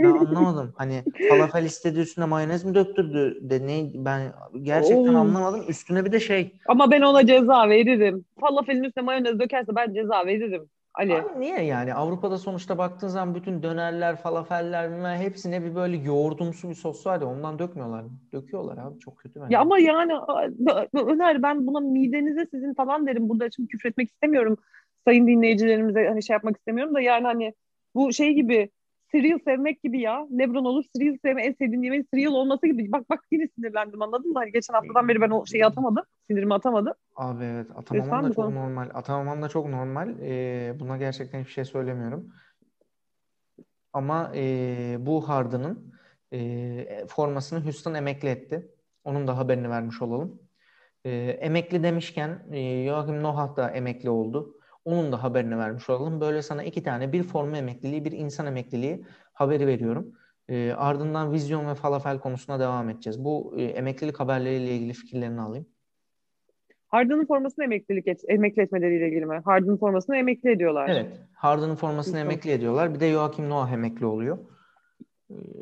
Ben 0.02 0.12
anlamadım. 0.12 0.72
Hani 0.76 1.04
falafel 1.28 1.64
istedi 1.64 1.98
üstüne 1.98 2.24
mayonez 2.24 2.64
mi 2.64 2.74
döktürdü 2.74 3.38
de 3.50 3.66
ne 3.66 3.90
ben 3.94 4.32
gerçekten 4.62 5.14
Oo. 5.14 5.18
anlamadım. 5.18 5.64
Üstüne 5.68 6.04
bir 6.04 6.12
de 6.12 6.20
şey. 6.20 6.58
Ama 6.68 6.90
ben 6.90 7.00
ona 7.00 7.26
ceza 7.26 7.68
veririm. 7.68 8.24
Falafelin 8.40 8.82
üstüne 8.82 9.04
mayonez 9.04 9.38
dökerse 9.38 9.76
ben 9.76 9.94
ceza 9.94 10.26
veririm. 10.26 10.68
Ali. 10.94 11.14
Abi 11.14 11.40
niye 11.40 11.62
yani? 11.62 11.94
Avrupa'da 11.94 12.38
sonuçta 12.38 12.78
baktığın 12.78 13.08
zaman 13.08 13.34
bütün 13.34 13.62
dönerler, 13.62 14.16
falafeller 14.16 15.16
hepsine 15.16 15.64
bir 15.64 15.74
böyle 15.74 15.96
yoğurdumsu 15.96 16.70
bir 16.70 16.74
sos 16.74 17.06
var 17.06 17.20
ya 17.20 17.26
ondan 17.26 17.58
dökmüyorlar? 17.58 18.04
Döküyorlar 18.32 18.78
abi 18.78 18.98
çok 18.98 19.18
kötü 19.18 19.40
bence. 19.40 19.54
Ya 19.54 19.60
ama 19.60 19.78
yani 19.78 20.12
Öner 20.94 21.42
ben 21.42 21.66
buna 21.66 21.80
midenize 21.80 22.46
sizin 22.46 22.74
falan 22.74 23.06
derim. 23.06 23.28
Burada 23.28 23.50
şimdi 23.50 23.68
küfretmek 23.68 24.08
istemiyorum 24.08 24.56
sayın 25.04 25.26
dinleyicilerimize 25.26 26.08
hani 26.08 26.22
şey 26.22 26.34
yapmak 26.34 26.56
istemiyorum 26.56 26.94
da 26.94 27.00
yani 27.00 27.24
hani 27.24 27.54
bu 27.94 28.12
şey 28.12 28.34
gibi 28.34 28.70
cereal 29.12 29.38
sevmek 29.44 29.82
gibi 29.82 30.00
ya. 30.00 30.26
Lebron 30.38 30.64
olur 30.64 30.84
cereal 30.96 31.16
sevme 31.24 31.42
en 31.42 31.52
sevdiğim 31.52 31.82
yemeğin 31.82 32.08
cereal 32.14 32.32
olması 32.32 32.66
gibi. 32.66 32.92
Bak 32.92 33.10
bak 33.10 33.24
yine 33.30 33.48
sinirlendim 33.54 34.02
anladın 34.02 34.32
mı? 34.32 34.38
Hani 34.38 34.52
geçen 34.52 34.74
haftadan 34.74 35.08
beri 35.08 35.20
ben 35.20 35.30
o 35.30 35.46
şeyi 35.46 35.66
atamadım. 35.66 36.04
Sinirimi 36.30 36.54
atamadım. 36.54 36.94
Abi 37.16 37.44
evet 37.44 37.66
atamaman 37.76 38.24
da 38.24 38.28
çok 38.28 38.36
konu. 38.36 38.54
normal. 38.54 38.90
Atamaman 38.94 39.42
da 39.42 39.48
çok 39.48 39.68
normal. 39.68 40.14
Ee, 40.20 40.74
buna 40.80 40.96
gerçekten 40.96 41.40
hiçbir 41.40 41.52
şey 41.52 41.64
söylemiyorum. 41.64 42.32
Ama 43.92 44.32
e, 44.34 44.96
bu 45.00 45.28
Harden'ın 45.28 45.94
e, 46.32 47.06
formasını 47.08 47.64
Houston 47.64 47.94
emekli 47.94 48.28
etti. 48.28 48.70
Onun 49.04 49.26
da 49.26 49.38
haberini 49.38 49.70
vermiş 49.70 50.02
olalım. 50.02 50.42
E, 51.04 51.10
emekli 51.40 51.82
demişken 51.82 52.42
e, 52.52 52.86
Joachim 52.86 53.22
Noah 53.22 53.56
da 53.56 53.70
emekli 53.70 54.10
oldu. 54.10 54.58
Onun 54.84 55.12
da 55.12 55.22
haberini 55.22 55.58
vermiş 55.58 55.90
olalım. 55.90 56.20
Böyle 56.20 56.42
sana 56.42 56.62
iki 56.62 56.82
tane 56.82 57.12
bir 57.12 57.22
forma 57.22 57.56
emekliliği, 57.56 58.04
bir 58.04 58.12
insan 58.12 58.46
emekliliği 58.46 59.04
haberi 59.32 59.66
veriyorum. 59.66 60.12
E, 60.48 60.72
ardından 60.72 61.32
vizyon 61.32 61.68
ve 61.68 61.74
falafel 61.74 62.18
konusuna 62.18 62.60
devam 62.60 62.88
edeceğiz. 62.88 63.24
Bu 63.24 63.54
e, 63.56 63.62
emeklilik 63.62 64.20
haberleriyle 64.20 64.74
ilgili 64.74 64.92
fikirlerini 64.92 65.40
alayım. 65.40 65.66
Harden'ın 66.86 67.26
formasını 67.26 67.64
emeklilik 67.64 68.08
et, 68.08 68.20
emekli 68.28 68.62
etmeleriyle 68.62 69.08
ilgili 69.08 69.26
mi? 69.26 69.40
Harden'ın 69.44 69.76
formasını 69.76 70.16
emekli 70.16 70.50
ediyorlar. 70.50 70.88
Evet. 70.88 71.20
Harden'ın 71.34 71.74
formasını 71.74 72.14
Lütfen. 72.14 72.30
emekli 72.30 72.50
ediyorlar. 72.50 72.94
Bir 72.94 73.00
de 73.00 73.12
Joachim 73.12 73.50
Noah 73.50 73.72
emekli 73.72 74.06
oluyor. 74.06 74.38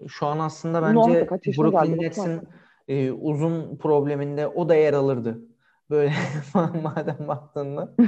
Şu 0.08 0.26
an 0.26 0.38
aslında 0.38 0.82
bence 0.82 1.28
Brooklyn 1.58 1.98
Nets'in 1.98 2.40
e, 2.88 3.12
uzun 3.12 3.76
probleminde 3.76 4.46
o 4.46 4.68
da 4.68 4.74
yer 4.74 4.92
alırdı. 4.92 5.40
Böyle 5.90 6.12
madem 6.82 7.28
baktığında. 7.28 7.94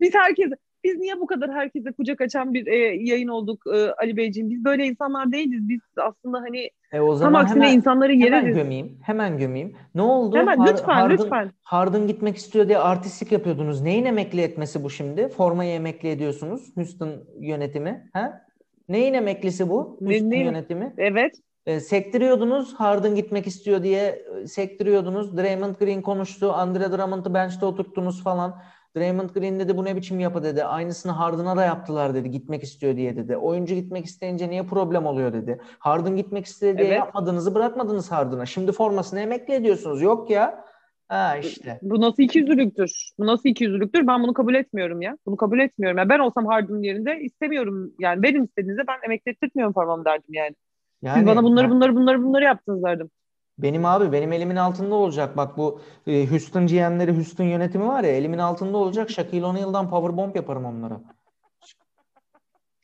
biz 0.00 0.14
herkes 0.14 0.50
biz 0.84 0.98
niye 0.98 1.20
bu 1.20 1.26
kadar 1.26 1.52
herkese 1.52 1.92
kucak 1.92 2.20
açan 2.20 2.54
bir 2.54 2.66
e, 2.66 2.76
yayın 3.04 3.28
olduk 3.28 3.62
e, 3.74 3.92
Ali 3.92 4.16
Beyciğim? 4.16 4.50
Biz 4.50 4.64
böyle 4.64 4.86
insanlar 4.86 5.32
değiliz. 5.32 5.68
Biz 5.68 5.80
aslında 5.96 6.40
hani 6.40 6.70
e, 6.92 7.00
o 7.00 7.14
zaman 7.14 7.32
tam 7.32 7.44
aksine 7.44 7.64
hemen, 7.64 7.76
insanları 7.76 8.12
yereriz. 8.12 8.42
Hemen 8.42 8.54
gömeyim. 8.54 8.98
Hemen 9.02 9.38
gömeyim. 9.38 9.76
Ne 9.94 10.02
oldu? 10.02 10.36
Hemen 10.36 10.58
Har- 10.58 10.72
lütfen 10.72 10.94
Harden, 10.94 11.18
lütfen. 11.18 11.52
Harden 11.62 12.06
gitmek 12.06 12.36
istiyor 12.36 12.68
diye 12.68 12.78
artistlik 12.78 13.32
yapıyordunuz. 13.32 13.80
Neyin 13.80 14.04
emekli 14.04 14.40
etmesi 14.40 14.84
bu 14.84 14.90
şimdi? 14.90 15.28
Formayı 15.28 15.70
emekli 15.72 16.08
ediyorsunuz. 16.08 16.76
Houston 16.76 17.10
yönetimi. 17.40 18.10
Ha? 18.12 18.40
Neyin 18.88 19.14
emeklisi 19.14 19.68
bu? 19.68 19.96
Houston 20.00 20.30
ne, 20.30 20.38
yönetimi. 20.38 20.94
Evet. 20.98 21.34
E, 21.66 21.80
sektiriyordunuz 21.80 22.74
Harden 22.74 23.14
gitmek 23.14 23.46
istiyor 23.46 23.82
diye 23.82 24.24
e, 24.42 24.46
sektiriyordunuz. 24.46 25.36
Draymond 25.36 25.74
Green 25.74 26.02
konuştu. 26.02 26.52
Andre 26.52 26.92
Drummond'u 26.92 27.34
bench'te 27.34 27.66
oturttunuz 27.66 28.22
falan. 28.22 28.62
Draymond 28.96 29.30
Green 29.30 29.60
dedi 29.60 29.76
bu 29.76 29.84
ne 29.84 29.96
biçim 29.96 30.20
yapı 30.20 30.42
dedi. 30.42 30.64
Aynısını 30.64 31.12
Harden'a 31.12 31.56
da 31.56 31.64
yaptılar 31.64 32.14
dedi 32.14 32.30
gitmek 32.30 32.62
istiyor 32.62 32.96
diye 32.96 33.16
dedi. 33.16 33.36
Oyuncu 33.36 33.74
gitmek 33.74 34.04
isteyince 34.04 34.50
niye 34.50 34.62
problem 34.62 35.06
oluyor 35.06 35.32
dedi. 35.32 35.60
Harden 35.78 36.16
gitmek 36.16 36.46
istedi 36.46 36.78
diye 36.78 36.88
evet. 36.88 36.98
yapmadığınızı 36.98 37.54
bırakmadınız 37.54 38.12
Harden'a. 38.12 38.46
Şimdi 38.46 38.72
formasını 38.72 39.20
emekli 39.20 39.54
ediyorsunuz. 39.54 40.02
Yok 40.02 40.30
ya. 40.30 40.64
Ha 41.08 41.36
işte. 41.36 41.78
Bu 41.82 42.00
nasıl 42.00 42.22
ikiyüzlülüktür? 42.22 43.10
Bu 43.18 43.26
nasıl 43.26 43.48
ikiyüzlülüktür? 43.48 44.06
Ben 44.06 44.22
bunu 44.22 44.34
kabul 44.34 44.54
etmiyorum 44.54 45.02
ya. 45.02 45.18
Bunu 45.26 45.36
kabul 45.36 45.58
etmiyorum. 45.58 45.98
Yani 45.98 46.08
ben 46.08 46.18
olsam 46.18 46.46
Harden'ın 46.46 46.82
yerinde 46.82 47.20
istemiyorum. 47.20 47.92
Yani 47.98 48.22
benim 48.22 48.44
istediğinizde 48.44 48.86
ben 48.88 49.06
emekli 49.06 49.30
ettirtmiyorum 49.30 49.74
formamı 49.74 50.04
derdim 50.04 50.34
yani. 50.34 50.54
Yani, 51.04 51.18
Siz 51.18 51.26
bana 51.26 51.42
bunları 51.42 51.70
bunları 51.70 51.96
bunları 51.96 52.22
bunları 52.22 52.44
yaptınız 52.44 52.82
derdim. 52.82 53.10
Benim 53.58 53.84
abi 53.84 54.12
benim 54.12 54.32
elimin 54.32 54.56
altında 54.56 54.94
olacak. 54.94 55.36
Bak 55.36 55.56
bu 55.56 55.80
e, 56.06 56.26
Houston 56.30 56.66
GM'leri 56.66 57.12
Houston 57.16 57.44
yönetimi 57.44 57.86
var 57.86 58.04
ya 58.04 58.10
elimin 58.10 58.38
altında 58.38 58.76
olacak. 58.76 59.10
Shaquille 59.10 59.46
O'Neal'dan 59.46 59.90
powerbomb 59.90 60.36
yaparım 60.36 60.64
onlara. 60.64 61.00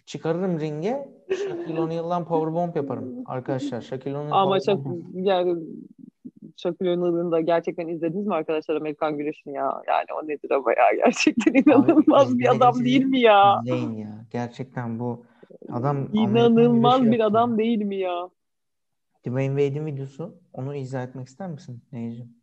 Çıkarırım 0.06 0.60
ringe. 0.60 1.08
Shaquille 1.30 1.80
O'Neal'dan 1.80 2.24
powerbomb 2.24 2.76
yaparım. 2.76 3.14
Arkadaşlar 3.26 3.80
Shaquille 3.80 4.18
O'Neal 4.18 4.42
Ama 4.42 4.60
çok 4.60 4.86
yani 5.12 5.56
Shaquille 6.56 6.90
O'Neal'ın 6.90 7.32
da 7.32 7.40
gerçekten 7.40 7.88
izlediniz 7.88 8.26
mi 8.26 8.34
arkadaşlar 8.34 8.76
Amerikan 8.76 9.16
güreşini 9.16 9.54
ya? 9.54 9.82
Yani 9.88 10.06
o 10.22 10.28
nedir 10.28 10.50
ama 10.50 10.70
ya 10.72 11.04
gerçekten 11.04 11.54
inanılmaz 11.54 12.32
Abi, 12.32 12.38
bir 12.38 12.56
adam 12.56 12.84
değil 12.84 13.04
mi 13.04 13.20
ya? 13.20 13.60
İzleyin 13.64 13.92
ya. 13.92 14.26
Gerçekten 14.32 14.98
bu 14.98 15.24
adam 15.72 16.08
inanılmaz 16.12 17.02
bir 17.02 17.20
adam 17.20 17.58
değil 17.58 17.82
mi 17.82 17.96
ya? 17.96 18.30
Dwayne 19.26 19.60
Wade'in 19.60 19.86
videosu. 19.86 20.34
Onu 20.52 20.74
izah 20.74 21.02
etmek 21.02 21.28
ister 21.28 21.50
misin 21.50 21.82
Neyciğim? 21.92 22.40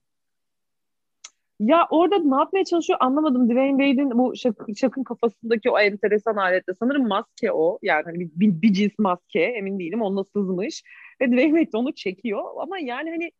Ya 1.60 1.88
orada 1.90 2.20
ne 2.20 2.36
yapmaya 2.36 2.66
çalışıyor 2.66 3.00
anlamadım. 3.02 3.50
Dwayne 3.50 3.86
Wade'in 3.86 4.18
bu 4.18 4.34
şakın 4.76 5.04
kafasındaki 5.04 5.70
o 5.70 5.80
enteresan 5.80 6.36
alette 6.36 6.74
sanırım 6.74 7.08
maske 7.08 7.52
o. 7.52 7.80
Yani 7.82 8.04
hani 8.06 8.20
bir, 8.20 8.30
bir, 8.36 8.62
bir 8.62 8.74
cins 8.74 9.00
maske 9.00 9.40
emin 9.40 9.80
değilim 9.80 10.02
onunla 10.02 10.24
sızmış. 10.24 10.84
Ve 11.22 11.28
Dwayne 11.28 11.50
Wade 11.50 11.72
de 11.72 11.78
onu 11.78 11.94
çekiyor. 11.94 12.44
Ama 12.62 12.80
yani 12.80 13.10
hani 13.10 13.32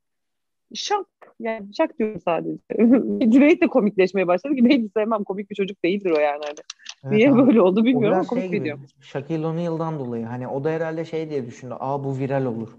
şak 0.74 1.08
yani 1.40 1.76
şak 1.76 2.00
diyorum 2.00 2.22
sadece. 2.26 2.58
Dwayne 3.32 3.62
de 3.62 3.68
komikleşmeye 3.68 4.28
başladı 4.28 4.56
ki 4.56 4.62
Wade'i 4.62 4.90
sevmem 4.90 5.24
komik 5.24 5.50
bir 5.50 5.56
çocuk 5.56 5.84
değildir 5.84 6.12
o 6.12 6.20
yani. 6.20 6.42
Hani. 6.44 6.60
Evet, 7.04 7.14
Niye 7.14 7.32
abi. 7.32 7.48
böyle 7.48 7.62
oldu 7.62 7.86
bilmiyorum 7.86 8.18
ama 8.18 8.28
komik 8.28 8.44
şey 8.44 8.52
geliyor. 8.52 8.80
Shaquille 9.02 9.48
O'Neal'dan 9.48 10.00
dolayı 10.00 10.26
hani 10.26 10.48
o 10.48 10.64
da 10.64 10.70
herhalde 10.70 11.06
şey 11.06 11.30
diye 11.30 11.46
düşündü. 11.46 11.76
Aa 11.80 12.04
bu 12.04 12.20
viral 12.20 12.46
olur. 12.46 12.70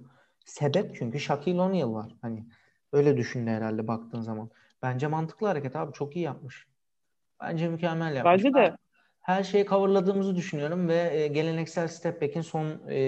Sebep 0.45 0.97
çünkü 0.97 1.21
Shaquille 1.21 1.61
O'Neal 1.61 1.95
var. 1.95 2.17
Hani 2.23 2.45
öyle 2.93 3.17
düşündü 3.17 3.51
herhalde 3.51 3.89
baktığın 3.89 4.21
zaman. 4.21 4.51
Bence 4.83 5.07
mantıklı 5.07 5.47
hareket 5.47 5.77
abi. 5.77 5.93
Çok 5.93 6.17
iyi 6.17 6.25
yapmış. 6.25 6.67
Bence 7.43 7.69
mükemmel 7.69 8.17
yapmış. 8.17 8.45
Bence 8.45 8.55
de. 8.55 8.77
Her 9.21 9.43
şeyi 9.43 9.67
coverladığımızı 9.67 10.37
düşünüyorum 10.37 10.89
ve 10.89 11.11
e, 11.13 11.27
geleneksel 11.27 11.89
step 11.89 12.23
back'in 12.23 12.41
son 12.41 12.67
e, 12.91 13.01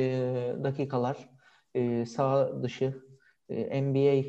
dakikalar 0.64 1.28
e, 1.74 2.06
sağ 2.06 2.62
dışı 2.62 3.02
e, 3.48 3.82
NBA 3.82 4.24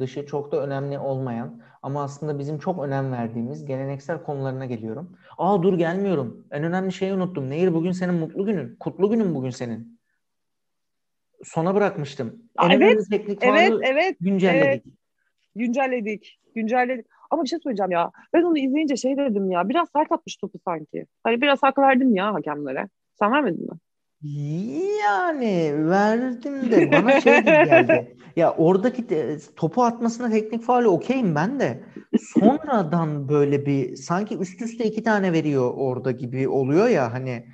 dışı 0.00 0.26
çok 0.26 0.52
da 0.52 0.62
önemli 0.62 0.98
olmayan 0.98 1.62
ama 1.82 2.02
aslında 2.02 2.38
bizim 2.38 2.58
çok 2.58 2.84
önem 2.84 3.12
verdiğimiz 3.12 3.64
geleneksel 3.64 4.22
konularına 4.22 4.66
geliyorum. 4.66 5.16
Aa 5.38 5.62
dur 5.62 5.78
gelmiyorum. 5.78 6.46
En 6.50 6.64
önemli 6.64 6.92
şeyi 6.92 7.12
unuttum. 7.12 7.50
Nehir 7.50 7.74
bugün 7.74 7.92
senin 7.92 8.14
mutlu 8.14 8.46
günün. 8.46 8.76
Kutlu 8.76 9.10
günün 9.10 9.34
bugün 9.34 9.50
senin 9.50 10.00
sona 11.44 11.74
bırakmıştım. 11.74 12.42
En 12.62 12.70
evet, 12.70 13.10
teknik 13.10 13.38
evet, 13.42 13.72
evet, 13.82 14.16
güncelledik. 14.20 14.66
Evet. 14.66 14.82
Güncelledik, 15.56 16.38
güncelledik. 16.54 17.06
Ama 17.30 17.42
bir 17.42 17.48
şey 17.48 17.58
söyleyeceğim 17.58 17.90
ya. 17.90 18.10
Ben 18.32 18.42
onu 18.42 18.58
izleyince 18.58 18.96
şey 18.96 19.16
dedim 19.16 19.50
ya. 19.50 19.68
Biraz 19.68 19.88
sert 19.96 20.12
atmış 20.12 20.36
topu 20.36 20.58
sanki. 20.64 21.06
Hani 21.24 21.40
biraz 21.40 21.62
hak 21.62 21.78
verdim 21.78 22.14
ya 22.14 22.34
hakemlere. 22.34 22.88
Sen 23.18 23.32
vermedin 23.32 23.62
mi? 23.62 23.78
Yani 25.02 25.72
verdim 25.90 26.70
de 26.70 26.92
bana 26.92 27.20
şey 27.20 27.38
gibi 27.38 27.44
geldi. 27.44 28.16
ya 28.36 28.54
oradaki 28.56 29.08
de, 29.08 29.38
topu 29.56 29.84
atmasına 29.84 30.30
teknik 30.30 30.62
faali 30.62 30.88
okeyim 30.88 31.34
ben 31.34 31.60
de. 31.60 31.84
Sonradan 32.18 33.28
böyle 33.28 33.66
bir 33.66 33.96
sanki 33.96 34.38
üst 34.38 34.62
üste 34.62 34.84
iki 34.84 35.02
tane 35.02 35.32
veriyor 35.32 35.72
orada 35.76 36.10
gibi 36.10 36.48
oluyor 36.48 36.88
ya 36.88 37.12
hani 37.12 37.46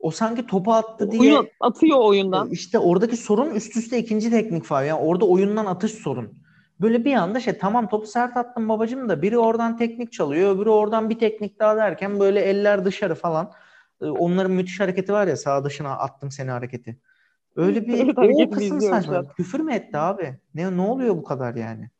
o 0.00 0.10
sanki 0.10 0.46
topu 0.46 0.72
attı 0.72 1.10
diye. 1.10 1.20
Oyun 1.22 1.48
atıyor 1.60 1.98
oyundan. 1.98 2.50
İşte 2.50 2.78
oradaki 2.78 3.16
sorun 3.16 3.50
üst 3.54 3.76
üste 3.76 3.98
ikinci 3.98 4.30
teknik 4.30 4.64
faul. 4.64 4.84
Yani 4.84 5.00
orada 5.00 5.26
oyundan 5.26 5.66
atış 5.66 5.92
sorun. 5.92 6.42
Böyle 6.80 7.04
bir 7.04 7.14
anda 7.14 7.40
şey 7.40 7.58
tamam 7.58 7.88
topu 7.88 8.06
sert 8.06 8.36
attım 8.36 8.68
babacım 8.68 9.08
da 9.08 9.22
biri 9.22 9.38
oradan 9.38 9.76
teknik 9.76 10.12
çalıyor 10.12 10.56
öbürü 10.56 10.70
oradan 10.70 11.10
bir 11.10 11.18
teknik 11.18 11.58
daha 11.58 11.76
derken 11.76 12.20
böyle 12.20 12.40
eller 12.40 12.84
dışarı 12.84 13.14
falan. 13.14 13.52
Ee, 14.02 14.06
onların 14.06 14.52
müthiş 14.52 14.80
hareketi 14.80 15.12
var 15.12 15.26
ya 15.26 15.36
sağ 15.36 15.64
dışına 15.64 15.90
attım 15.98 16.30
seni 16.30 16.50
hareketi. 16.50 16.98
Öyle 17.56 17.86
bir 17.86 18.16
o 18.46 18.50
kısım 18.50 18.80
saçma. 18.80 19.28
Küfür 19.28 19.60
mü 19.60 19.72
etti 19.72 19.98
abi? 19.98 20.34
Ne 20.54 20.76
ne 20.76 20.80
oluyor 20.80 21.16
bu 21.16 21.24
kadar 21.24 21.54
yani? 21.54 21.90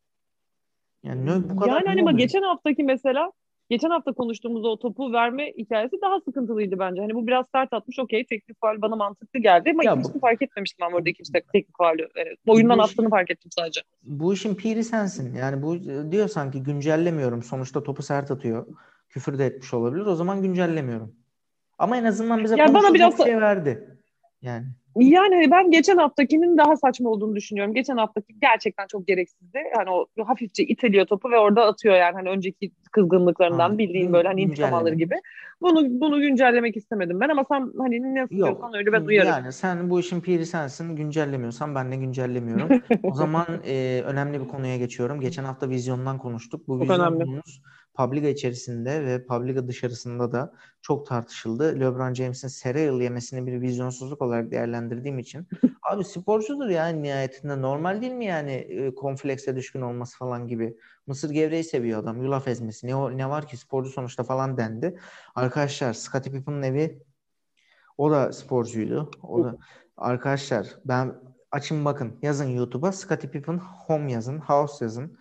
Yani 1.03 1.25
ne, 1.25 1.49
bu 1.49 1.55
kadar 1.55 1.71
Yani 1.71 1.87
hani 1.87 2.05
bak 2.05 2.17
geçen 2.17 2.41
haftaki 2.41 2.83
mesela 2.83 3.31
geçen 3.69 3.89
hafta 3.89 4.13
konuştuğumuz 4.13 4.65
o 4.65 4.79
topu 4.79 5.13
verme 5.13 5.53
hikayesi 5.57 6.01
daha 6.01 6.19
sıkıntılıydı 6.19 6.79
bence. 6.79 7.01
Hani 7.01 7.13
bu 7.13 7.27
biraz 7.27 7.45
sert 7.55 7.73
atmış 7.73 7.99
okey 7.99 8.25
teknik 8.25 8.61
faal 8.61 8.81
bana 8.81 8.95
mantıklı 8.95 9.39
geldi 9.39 9.71
ama 9.71 9.83
ya 9.83 9.91
ikincisini 9.91 10.15
bu... 10.15 10.19
fark 10.19 10.41
etmemiştim 10.41 10.87
ben 10.87 10.95
orada 10.95 11.09
ikinci 11.09 11.31
teknik 11.31 11.77
faali. 11.77 12.07
Evet, 12.15 12.37
oyundan 12.47 12.77
bu 12.77 12.81
attığını 12.81 13.09
fark 13.09 13.31
ettim 13.31 13.51
sadece. 13.51 13.81
Bu 14.03 14.33
işin 14.33 14.55
piri 14.55 14.83
sensin. 14.83 15.35
Yani 15.35 15.61
bu 15.61 15.77
diyor 16.11 16.27
sanki 16.27 16.63
güncellemiyorum. 16.63 17.43
Sonuçta 17.43 17.83
topu 17.83 18.03
sert 18.03 18.31
atıyor. 18.31 18.67
Küfür 19.09 19.39
de 19.39 19.45
etmiş 19.45 19.73
olabilir. 19.73 20.05
O 20.05 20.15
zaman 20.15 20.41
güncellemiyorum. 20.41 21.15
Ama 21.77 21.97
en 21.97 22.03
azından 22.03 22.43
bize 22.43 22.55
yani 22.55 22.73
bana 22.73 22.93
biraz 22.93 23.17
şey 23.17 23.41
verdi. 23.41 23.97
Yani. 24.41 24.65
Yani 24.95 25.35
hani 25.35 25.51
ben 25.51 25.71
geçen 25.71 25.97
haftakinin 25.97 26.57
daha 26.57 26.77
saçma 26.77 27.09
olduğunu 27.09 27.35
düşünüyorum. 27.35 27.73
Geçen 27.73 27.97
haftaki 27.97 28.39
gerçekten 28.41 28.87
çok 28.87 29.07
gereksizdi. 29.07 29.59
Hani 29.75 29.89
o 29.89 30.07
hafifçe 30.25 30.63
iteliyor 30.63 31.05
topu 31.05 31.31
ve 31.31 31.37
orada 31.37 31.65
atıyor 31.65 31.95
yani 31.95 32.13
hani 32.13 32.29
önceki 32.29 32.71
kızgınlıklarından 32.91 33.69
ha, 33.69 33.77
bildiğin 33.77 34.13
böyle 34.13 34.27
hani 34.27 34.41
intikam 34.41 34.73
alır 34.73 34.93
gibi. 34.93 35.15
Bunu 35.61 36.01
bunu 36.01 36.21
güncellemek 36.21 36.77
istemedim 36.77 37.19
ben 37.19 37.29
ama 37.29 37.45
sen 37.49 37.71
hani 37.77 38.15
ne 38.15 38.23
istiyorsan 38.23 38.73
öyle 38.75 38.91
ben 38.91 39.01
uyarım. 39.01 39.29
Yani 39.29 39.53
sen 39.53 39.89
bu 39.89 39.99
işin 39.99 40.21
piri 40.21 40.45
sensin. 40.45 40.95
Güncellemiyorsan 40.95 41.75
ben 41.75 41.91
de 41.91 41.95
güncellemiyorum. 41.95 42.81
o 43.03 43.13
zaman 43.13 43.45
e, 43.67 44.01
önemli 44.05 44.41
bir 44.41 44.47
konuya 44.47 44.77
geçiyorum. 44.77 45.21
Geçen 45.21 45.43
hafta 45.43 45.69
vizyondan 45.69 46.17
konuştuk. 46.17 46.67
Bu 46.67 46.81
vizyonumuz 46.81 47.61
Publica 47.93 48.29
içerisinde 48.29 49.05
ve 49.05 49.25
Publica 49.25 49.67
dışarısında 49.67 50.31
da 50.31 50.53
çok 50.81 51.07
tartışıldı. 51.07 51.79
LeBron 51.79 52.13
James'in 52.13 52.47
Serial 52.47 53.01
yemesini 53.01 53.47
bir 53.47 53.61
vizyonsuzluk 53.61 54.21
olarak 54.21 54.51
değerlendirdiğim 54.83 55.19
için. 55.19 55.47
Abi 55.91 56.03
sporcudur 56.03 56.69
yani 56.69 57.03
nihayetinde. 57.03 57.61
Normal 57.61 58.01
değil 58.01 58.11
mi 58.11 58.25
yani 58.25 58.51
e, 58.51 58.95
komplekse 58.95 59.55
düşkün 59.55 59.81
olması 59.81 60.17
falan 60.17 60.47
gibi. 60.47 60.77
Mısır 61.07 61.29
gevreği 61.29 61.63
seviyor 61.63 62.03
adam. 62.03 62.21
Yulaf 62.21 62.47
ezmesi. 62.47 62.87
Ne, 62.87 63.17
ne 63.17 63.29
var 63.29 63.47
ki 63.47 63.57
sporcu 63.57 63.89
sonuçta 63.89 64.23
falan 64.23 64.57
dendi. 64.57 64.99
Arkadaşlar 65.35 65.93
Scottie 65.93 66.31
Pippen'ın 66.31 66.63
evi 66.63 67.03
o 67.97 68.11
da 68.11 68.33
sporcuydu. 68.33 69.11
O 69.23 69.43
da 69.43 69.57
arkadaşlar 69.97 70.67
ben 70.85 71.15
açın 71.51 71.85
bakın 71.85 72.19
yazın 72.21 72.49
YouTube'a 72.49 72.91
Scottie 72.91 73.29
Pippen 73.29 73.57
home 73.57 74.11
yazın, 74.11 74.39
house 74.39 74.85
yazın 74.85 75.17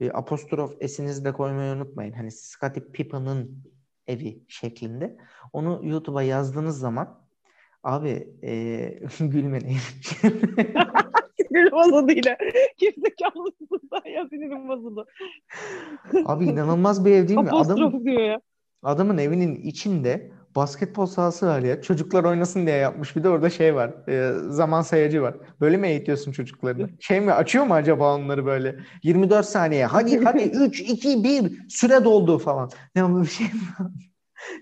e, 0.00 0.10
apostrof 0.10 0.76
esinizi 0.80 1.24
de 1.24 1.32
koymayı 1.32 1.76
unutmayın. 1.76 2.12
Hani 2.12 2.30
Scottie 2.30 2.92
Pippen'ın 2.92 3.64
evi 4.06 4.44
şeklinde. 4.48 5.16
Onu 5.52 5.80
YouTube'a 5.82 6.22
yazdığınız 6.22 6.78
zaman 6.78 7.23
abi 7.84 8.28
e, 8.42 8.50
gülmeyin. 9.20 9.78
Sinir 11.36 11.72
bozuldu 11.72 12.12
yine. 12.12 12.36
Kimse 12.76 13.14
kalmasın 13.22 14.10
ya 14.14 14.28
sinirim 14.28 14.68
bozuldu. 14.68 15.06
Abi 16.24 16.44
inanılmaz 16.44 17.04
bir 17.04 17.10
ev 17.10 17.28
değil 17.28 17.40
mi? 17.40 17.48
Apostrof 17.48 17.94
Adam, 17.94 18.04
diyor 18.04 18.20
ya. 18.20 18.40
Adamın 18.82 19.18
evinin 19.18 19.56
içinde 19.56 20.30
basketbol 20.56 21.06
sahası 21.06 21.46
var 21.46 21.60
ya. 21.60 21.82
Çocuklar 21.82 22.24
oynasın 22.24 22.66
diye 22.66 22.76
yapmış. 22.76 23.16
Bir 23.16 23.24
de 23.24 23.28
orada 23.28 23.50
şey 23.50 23.74
var. 23.74 24.08
E, 24.08 24.32
zaman 24.50 24.82
sayacı 24.82 25.22
var. 25.22 25.36
Böyle 25.60 25.76
mi 25.76 25.88
eğitiyorsun 25.88 26.32
çocuklarını? 26.32 26.88
Şey 27.00 27.20
mi 27.20 27.32
açıyor 27.32 27.66
mu 27.66 27.74
acaba 27.74 28.16
onları 28.16 28.46
böyle? 28.46 28.76
24 29.02 29.46
saniye. 29.46 29.86
Hadi 29.86 30.24
hadi 30.24 30.42
3 30.42 30.80
2 30.80 31.24
1 31.24 31.68
süre 31.68 32.04
doldu 32.04 32.38
falan. 32.38 32.70
Ne 32.94 33.22
bir 33.22 33.26
şey? 33.26 33.46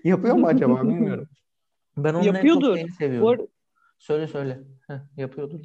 Yapıyor 0.03 0.35
mu 0.35 0.47
acaba 0.47 0.83
bilmiyorum. 0.83 1.27
Ben 1.97 2.13
onun 2.13 2.23
Yapıyordur. 2.23 2.77
en 2.77 2.87
çok 2.87 2.95
seviyorum. 2.95 3.27
Or- 3.27 3.47
söyle 3.99 4.27
söyle. 4.27 4.59
Heh, 4.87 4.95
yapıyordur. 5.17 5.59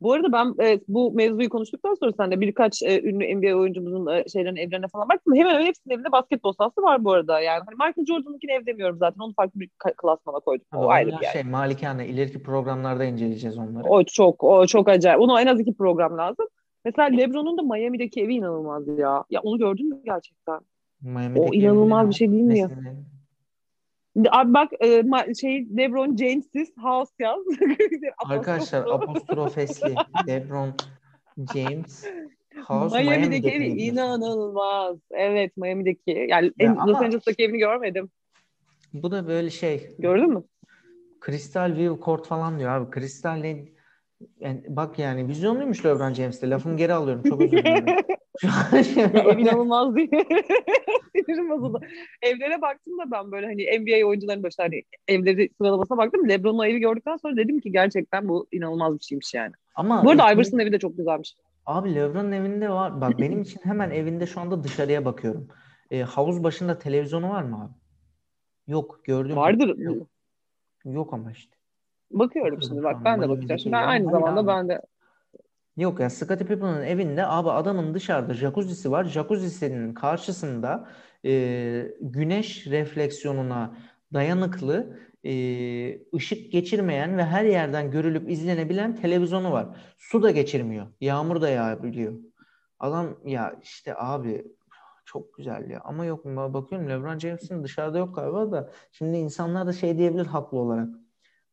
Bu 0.00 0.12
arada 0.12 0.32
ben 0.32 0.64
e, 0.64 0.80
bu 0.88 1.12
mevzuyu 1.12 1.48
konuştuktan 1.48 1.94
sonra 1.94 2.12
sen 2.12 2.30
de 2.30 2.40
birkaç 2.40 2.82
e, 2.82 3.02
ünlü 3.02 3.36
NBA 3.36 3.54
oyuncumuzun 3.54 4.06
e, 4.06 4.24
şeylerin 4.28 4.56
evlerine 4.56 4.88
falan 4.88 5.08
baktım. 5.08 5.34
Hemen 5.34 5.54
hemen 5.54 5.66
hepsinin 5.66 5.94
evinde 5.94 6.12
basketbol 6.12 6.52
sahası 6.52 6.82
var 6.82 7.04
bu 7.04 7.12
arada. 7.12 7.40
Yani 7.40 7.62
hani 7.66 7.74
Michael 7.74 8.06
Jordan'ınkini 8.06 8.52
ev 8.52 8.66
demiyorum 8.66 8.96
zaten. 8.98 9.20
Onu 9.20 9.32
farklı 9.32 9.60
bir 9.60 9.70
klasmana 9.96 10.40
koydum. 10.40 10.66
O, 10.74 10.78
o 10.78 10.88
ayrı 10.88 11.10
bir. 11.20 11.26
Şey, 11.26 11.42
malikane. 11.42 12.06
ileriki 12.06 12.42
programlarda 12.42 13.04
inceleyeceğiz 13.04 13.58
onları. 13.58 13.84
O 13.84 14.04
çok 14.04 14.44
o 14.44 14.66
çok 14.66 14.88
acayip. 14.88 15.20
Ona 15.20 15.40
en 15.40 15.46
az 15.46 15.60
iki 15.60 15.74
program 15.74 16.18
lazım. 16.18 16.46
Mesela 16.84 17.08
LeBron'un 17.08 17.58
da 17.58 17.62
Miami'deki 17.62 18.22
evi 18.22 18.34
inanılmaz 18.34 18.98
ya. 18.98 19.24
Ya 19.30 19.40
onu 19.40 19.58
gördün 19.58 19.88
mü 19.88 20.00
gerçekten? 20.04 20.60
Miami'deki 21.02 21.50
o 21.50 21.54
inanılmaz 21.54 22.08
bir 22.08 22.14
şey 22.14 22.32
değil 22.32 22.42
mi 22.42 22.58
ya? 22.58 22.70
Abi 24.30 24.54
bak 24.54 24.72
e, 24.80 25.04
şey 25.40 25.66
LeBron 25.76 26.16
James'siz 26.16 26.76
House 26.76 27.12
yaz. 27.18 27.40
Arkadaşlar 28.30 28.80
apostrofesli 28.80 29.94
LeBron 30.28 30.74
James 31.54 32.06
House 32.66 33.02
Miami'deki 33.02 33.50
evi 33.50 33.66
inanılmaz. 33.66 34.96
Evet 35.10 35.56
Miami'deki. 35.56 36.26
Yani 36.28 36.52
ya 36.58 36.86
Los 36.86 36.96
Angeles'taki 36.96 37.44
evini 37.44 37.58
görmedim. 37.58 38.10
Bu 38.92 39.10
da 39.10 39.28
böyle 39.28 39.50
şey. 39.50 39.90
Gördün 39.98 40.30
mü? 40.30 40.44
Crystal 41.26 41.74
View 41.76 42.04
Court 42.04 42.26
falan 42.26 42.58
diyor 42.58 42.70
abi. 42.70 43.00
Crystal? 43.00 43.44
Yani 44.40 44.64
bak 44.68 44.98
yani 44.98 45.28
vizyonluymuş 45.28 45.84
LeBron 45.84 46.12
James'te. 46.12 46.50
Lafımı 46.50 46.76
geri 46.76 46.92
alıyorum. 46.92 47.22
Çok 47.22 47.40
özür 47.40 47.58
dilerim. 47.64 47.86
ev 49.14 49.38
inanılmaz 49.38 49.96
değil. 49.96 50.10
Sinirim 51.16 51.50
bozuldu. 51.50 51.80
Evlere 52.22 52.62
baktım 52.62 52.98
da 52.98 53.10
ben 53.10 53.32
böyle 53.32 53.46
hani 53.46 53.80
NBA 53.80 54.06
oyuncuların 54.06 54.42
başında 54.42 54.64
hani 54.66 54.82
evleri 55.08 55.50
sıralamasına 55.58 55.98
baktım. 55.98 56.28
LeBron'un 56.28 56.64
evi 56.64 56.78
gördükten 56.78 57.16
sonra 57.16 57.36
dedim 57.36 57.60
ki 57.60 57.72
gerçekten 57.72 58.28
bu 58.28 58.46
inanılmaz 58.52 58.98
bir 58.98 59.04
şeymiş 59.04 59.34
yani. 59.34 59.52
Ama 59.74 60.04
Bu 60.04 60.10
arada 60.10 60.32
Iverson'ın 60.32 60.62
evi 60.62 60.72
de 60.72 60.78
çok 60.78 60.96
güzelmiş. 60.96 61.36
Abi 61.66 61.94
LeBron'un 61.94 62.32
evinde 62.32 62.70
var. 62.70 63.00
Bak 63.00 63.18
benim 63.18 63.42
için 63.42 63.60
hemen 63.64 63.90
evinde 63.90 64.26
şu 64.26 64.40
anda 64.40 64.64
dışarıya 64.64 65.04
bakıyorum. 65.04 65.48
E, 65.90 66.02
havuz 66.02 66.44
başında 66.44 66.78
televizyonu 66.78 67.30
var 67.30 67.42
mı 67.42 67.64
abi? 67.64 67.72
Yok 68.72 69.00
gördüm. 69.04 69.36
Vardır. 69.36 69.78
Yok. 69.78 70.08
Yok 70.84 71.12
ama 71.12 71.32
işte. 71.32 71.56
Bakıyorum 72.10 72.62
şimdi 72.62 72.82
bak 72.82 73.04
ben 73.04 73.22
de 73.22 73.28
bakacağım. 73.28 73.58
Şimdi 73.58 73.72
ben 73.72 73.82
aynı 73.82 74.10
zamanda 74.10 74.46
ben 74.46 74.68
de 74.68 74.80
Yok 75.80 76.00
ya 76.00 76.10
Scottie 76.10 76.46
Pippen'ın 76.46 76.82
evinde 76.82 77.26
abi 77.26 77.50
adamın 77.50 77.94
dışarıda 77.94 78.34
jacuzzi'si 78.34 78.90
var. 78.90 79.04
Jacuzzi'sinin 79.04 79.94
karşısında 79.94 80.88
e, 81.24 81.92
güneş 82.00 82.66
refleksiyonuna 82.66 83.76
dayanıklı 84.14 84.98
e, 85.24 85.32
ışık 86.14 86.52
geçirmeyen 86.52 87.18
ve 87.18 87.24
her 87.24 87.44
yerden 87.44 87.90
görülüp 87.90 88.30
izlenebilen 88.30 88.96
televizyonu 88.96 89.52
var. 89.52 89.76
Su 89.98 90.22
da 90.22 90.30
geçirmiyor. 90.30 90.86
Yağmur 91.00 91.40
da 91.40 91.48
yağabiliyor. 91.48 92.14
Adam 92.78 93.18
ya 93.24 93.58
işte 93.62 93.94
abi 93.96 94.44
çok 95.04 95.34
güzel 95.34 95.70
ya. 95.70 95.80
Ama 95.84 96.04
yok 96.04 96.24
bakıyorum 96.24 96.88
LeBron 96.88 97.18
James'in 97.18 97.64
dışarıda 97.64 97.98
yok 97.98 98.14
galiba 98.16 98.52
da 98.52 98.70
şimdi 98.92 99.16
insanlar 99.16 99.66
da 99.66 99.72
şey 99.72 99.98
diyebilir 99.98 100.26
haklı 100.26 100.58
olarak. 100.58 100.88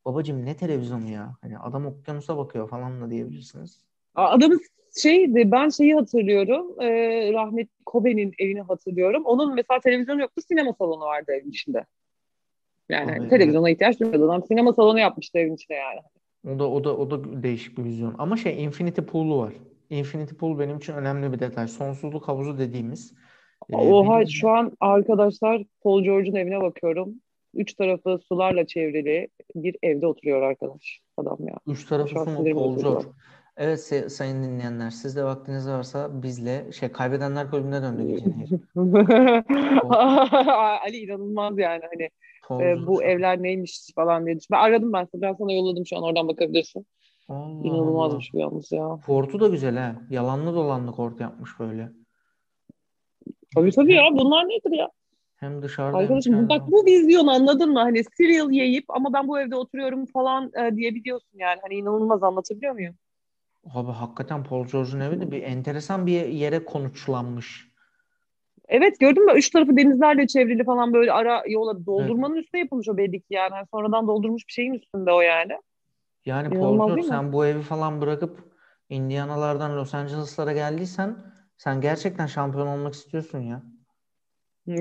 Babacım 0.06 0.46
ne 0.46 0.58
televizyonu 0.58 1.10
ya? 1.12 1.38
Hani 1.42 1.60
adam 1.60 1.86
okyanusa 1.86 2.38
bakıyor 2.38 2.70
falan 2.70 3.02
da 3.02 3.12
diyebilirsiniz. 3.12 3.87
Adamın 4.18 4.62
şeydi 5.02 5.52
ben 5.52 5.70
şeyi 5.70 5.96
hatırlıyorum. 5.96 6.82
E, 6.82 6.88
rahmet 7.34 7.70
Kobe'nin 7.86 8.34
evini 8.40 8.62
hatırlıyorum. 8.62 9.26
Onun 9.26 9.56
mesela 9.56 9.80
televizyonu 9.80 10.22
yoktu 10.22 10.42
sinema 10.48 10.74
salonu 10.74 11.06
vardı 11.06 11.32
evin 11.32 11.50
içinde. 11.50 11.86
Yani 12.90 13.22
Abi, 13.22 13.30
televizyona 13.30 13.70
ihtiyaç 13.70 14.00
duymadı. 14.00 14.26
Adam 14.26 14.44
sinema 14.44 14.74
salonu 14.74 15.00
yapmıştı 15.00 15.38
evin 15.38 15.56
içinde 15.56 15.78
yani. 15.78 16.00
O 16.56 16.60
da 16.60 16.70
o 16.70 16.84
da 16.84 16.98
o 16.98 17.12
da 17.12 17.44
değişik 17.44 17.78
bir 17.78 17.84
vizyon. 17.84 18.16
Ama 18.18 18.38
şey 18.38 18.64
Infinity 18.64 19.02
Pool'u 19.02 19.38
var. 19.38 19.54
Infinity 19.90 20.36
Pool 20.36 20.60
benim 20.60 20.78
için 20.78 20.94
önemli 20.94 21.34
bir 21.34 21.40
detay. 21.40 21.68
Sonsuzluk 21.68 22.28
havuzu 22.28 22.58
dediğimiz. 22.58 23.14
E, 23.70 23.76
Oha 23.76 24.16
benim... 24.16 24.28
şu 24.28 24.50
an 24.50 24.72
arkadaşlar 24.80 25.64
Paul 25.84 26.04
George'un 26.04 26.36
evine 26.36 26.62
bakıyorum. 26.62 27.14
Üç 27.54 27.74
tarafı 27.74 28.20
sularla 28.28 28.68
çevrili 28.68 29.28
bir 29.56 29.76
evde 29.84 30.08
oturuyor 30.08 30.42
arkadaş 30.42 31.00
adam 31.18 31.38
ya. 31.48 31.56
Üç 31.68 31.86
tarafı 31.86 32.10
su 32.10 32.30
mu 32.30 32.54
Paul 32.54 32.80
George? 32.80 33.08
Evet 33.58 34.12
sayın 34.12 34.44
dinleyenler 34.44 34.90
siz 34.90 35.16
de 35.16 35.24
vaktiniz 35.24 35.70
varsa 35.70 36.24
bizle 36.24 36.72
şey 36.72 36.90
kaybedenler 36.90 37.50
kulübüne 37.50 37.82
döndük 37.82 38.10
geçen 38.10 38.32
Ali 40.84 40.98
inanılmaz 40.98 41.58
yani 41.58 41.82
hani 41.92 42.10
e, 42.64 42.88
bu 42.88 43.04
evler 43.04 43.44
neymiş 43.44 43.80
falan 43.96 44.26
diye 44.26 44.36
düşün. 44.38 44.48
Ben 44.52 44.60
aradım 44.60 44.94
ben 44.94 45.08
sana, 45.12 45.22
ben 45.22 45.34
sana 45.34 45.54
yolladım 45.54 45.86
şu 45.86 45.98
an 45.98 46.04
oradan 46.04 46.28
bakabilirsin. 46.28 46.88
Allah 47.30 47.68
İnanılmazmış 47.68 48.30
Allah. 48.30 48.38
bir 48.38 48.44
yalnız 48.44 48.72
ya. 48.72 49.00
Kortu 49.06 49.40
da 49.40 49.48
güzel 49.48 49.78
ha. 49.78 49.96
Yalanlı 50.10 50.56
dolanlı 50.56 50.92
kort 50.92 51.22
yapmış 51.22 51.60
böyle. 51.60 51.90
Tabii 53.56 53.72
tabii 53.72 53.94
ya 53.94 54.04
bunlar 54.12 54.46
nedir 54.46 54.78
ya? 54.78 54.90
Hem 55.36 55.62
dışarıda 55.62 55.98
Arkadaşım 55.98 56.34
hem 56.34 56.50
bak 56.50 56.72
bu 56.72 56.86
vizyon 56.86 57.28
anladın 57.28 57.74
mı? 57.74 57.80
Hani 57.80 58.04
cereal 58.18 58.52
yiyip 58.52 58.86
ama 58.90 59.14
ben 59.14 59.28
bu 59.28 59.40
evde 59.40 59.56
oturuyorum 59.56 60.06
falan 60.06 60.52
e, 60.54 60.76
diyebiliyorsun 60.76 61.40
yani. 61.40 61.60
Hani 61.62 61.74
inanılmaz 61.74 62.24
anlatabiliyor 62.24 62.74
muyum? 62.74 62.96
Abi 63.74 63.92
hakikaten 63.92 64.44
Paul 64.44 64.66
George'un 64.66 65.00
evi 65.00 65.22
de 65.22 65.32
bir 65.32 65.44
enteresan 65.44 66.08
bir 66.08 66.26
yere 66.26 66.66
konuşlanmış. 66.66 67.68
Evet 68.68 69.00
gördün 69.00 69.26
mü? 69.26 69.32
Üç 69.36 69.50
tarafı 69.50 69.78
denizlerle 69.78 70.28
çevrili 70.28 70.64
falan 70.64 70.94
böyle 70.94 71.12
ara 71.12 71.44
yola 71.48 71.86
doldurmanın 71.86 72.36
evet. 72.36 72.44
üstüne 72.44 72.62
yapılmış 72.62 72.90
o 72.90 72.98
belli 72.98 73.20
ki 73.20 73.26
yani. 73.30 73.54
yani. 73.54 73.68
Sonradan 73.72 74.08
doldurmuş 74.08 74.48
bir 74.48 74.54
şeyin 74.54 74.74
üstünde 74.74 75.12
o 75.12 75.22
yani. 75.22 75.54
Yani 76.26 76.48
İnanılmaz 76.48 76.78
Paul 76.78 76.88
George 76.88 77.04
sen 77.04 77.34
bu 77.34 77.46
evi 77.46 77.62
falan 77.62 78.02
bırakıp 78.02 78.40
Indianalardan 78.90 79.78
Los 79.78 79.94
Angeles'lara 79.94 80.54
geldiysen 80.54 81.18
sen 81.58 81.82
gerçekten 81.82 82.26
şampiyon 82.26 82.68
olmak 82.68 82.94
istiyorsun 82.94 83.40
ya. 83.40 83.64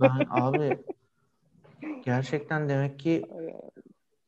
ben 0.00 0.26
abi 0.30 0.78
gerçekten 2.04 2.68
demek 2.68 2.98
ki 3.00 3.22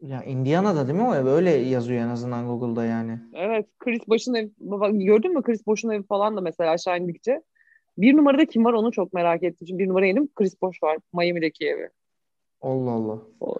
ya 0.02 0.24
Indiana'da 0.24 0.88
değil 0.88 0.98
mi 0.98 1.04
o 1.04 1.14
ev? 1.14 1.26
Öyle 1.26 1.50
yazıyor 1.50 2.02
en 2.02 2.08
azından 2.08 2.46
Google'da 2.46 2.84
yani. 2.84 3.18
Evet. 3.34 3.66
Chris 3.78 4.08
Bosh'un 4.08 4.34
ev. 4.34 4.48
Gördün 4.92 5.34
mü 5.34 5.42
Chris 5.42 5.66
Bosh'un 5.66 5.90
evi 5.90 6.02
falan 6.02 6.36
da 6.36 6.40
mesela 6.40 6.70
aşağı 6.70 6.98
indikçe. 6.98 7.42
Bir 7.98 8.16
numarada 8.16 8.46
kim 8.46 8.64
var 8.64 8.72
onu 8.72 8.92
çok 8.92 9.12
merak 9.12 9.42
ettim. 9.42 9.66
Çünkü 9.66 9.78
bir 9.78 9.88
numara 9.88 10.06
indim 10.06 10.28
Chris 10.34 10.62
Bosh 10.62 10.82
var. 10.82 10.98
Miami'deki 11.12 11.66
evi. 11.66 11.88
Allah 12.60 12.90
Allah. 12.90 13.18
O... 13.40 13.56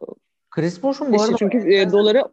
Chris 0.51 0.83
Bosh'un 0.83 1.13
bu 1.13 1.17
işte 1.17 1.27
arada... 1.27 1.37
Çünkü 1.37 1.75
e, 1.75 1.93
doları 1.93 2.25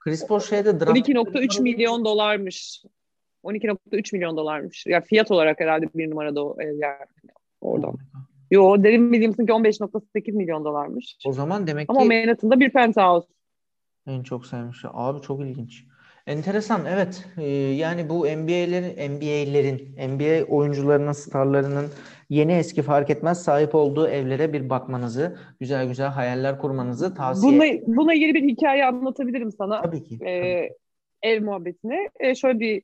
Chris 0.00 0.30
Bosh 0.30 0.48
şeyde 0.48 0.80
draft... 0.80 1.08
12.3 1.08 1.62
milyon 1.62 2.04
dolarmış. 2.04 2.84
12.3 3.44 4.16
milyon 4.16 4.36
dolarmış. 4.36 4.86
Ya 4.86 5.00
fiyat 5.00 5.30
olarak 5.30 5.60
herhalde 5.60 5.86
bir 5.94 6.10
numarada 6.10 6.44
o 6.44 6.56
ev 6.60 6.78
yani. 6.78 7.32
Oradan. 7.60 7.94
Yo 8.50 8.82
derin 8.82 9.12
Williams'ın 9.12 9.46
ki 9.46 9.52
15.8 9.52 10.32
milyon 10.32 10.64
dolarmış. 10.64 11.16
O 11.26 11.32
zaman 11.32 11.66
demek 11.66 11.90
Ama 11.90 11.98
ki... 11.98 12.04
Ama 12.04 12.14
Manhattan'da 12.14 12.60
bir 12.60 12.70
penthouse. 12.70 13.28
En 14.08 14.22
çok 14.22 14.46
sevmiş. 14.46 14.84
Abi 14.92 15.20
çok 15.20 15.40
ilginç. 15.40 15.84
Enteresan 16.26 16.86
evet. 16.86 17.28
Ee, 17.38 17.44
yani 17.52 18.08
bu 18.08 18.18
NBA'lerin 18.18 19.16
NBA'lerin 19.16 19.96
NBA 20.08 20.44
oyuncularının 20.44 21.12
starlarının 21.12 21.86
yeni 22.30 22.52
eski 22.52 22.82
fark 22.82 23.10
etmez 23.10 23.42
sahip 23.42 23.74
olduğu 23.74 24.08
evlere 24.08 24.52
bir 24.52 24.70
bakmanızı, 24.70 25.38
güzel 25.60 25.88
güzel 25.88 26.08
hayaller 26.08 26.58
kurmanızı 26.58 27.14
tavsiye 27.14 27.56
ederim. 27.56 27.82
Buna, 27.86 27.96
buna 27.96 28.14
ilgili 28.14 28.34
bir 28.34 28.42
hikaye 28.42 28.86
anlatabilirim 28.86 29.52
sana. 29.52 29.82
Tabii 29.82 30.04
ki. 30.04 30.18
Ee, 30.26 30.68
ev 31.22 31.42
muhabbetini. 31.42 32.08
Ee, 32.20 32.34
şöyle 32.34 32.60
bir 32.60 32.82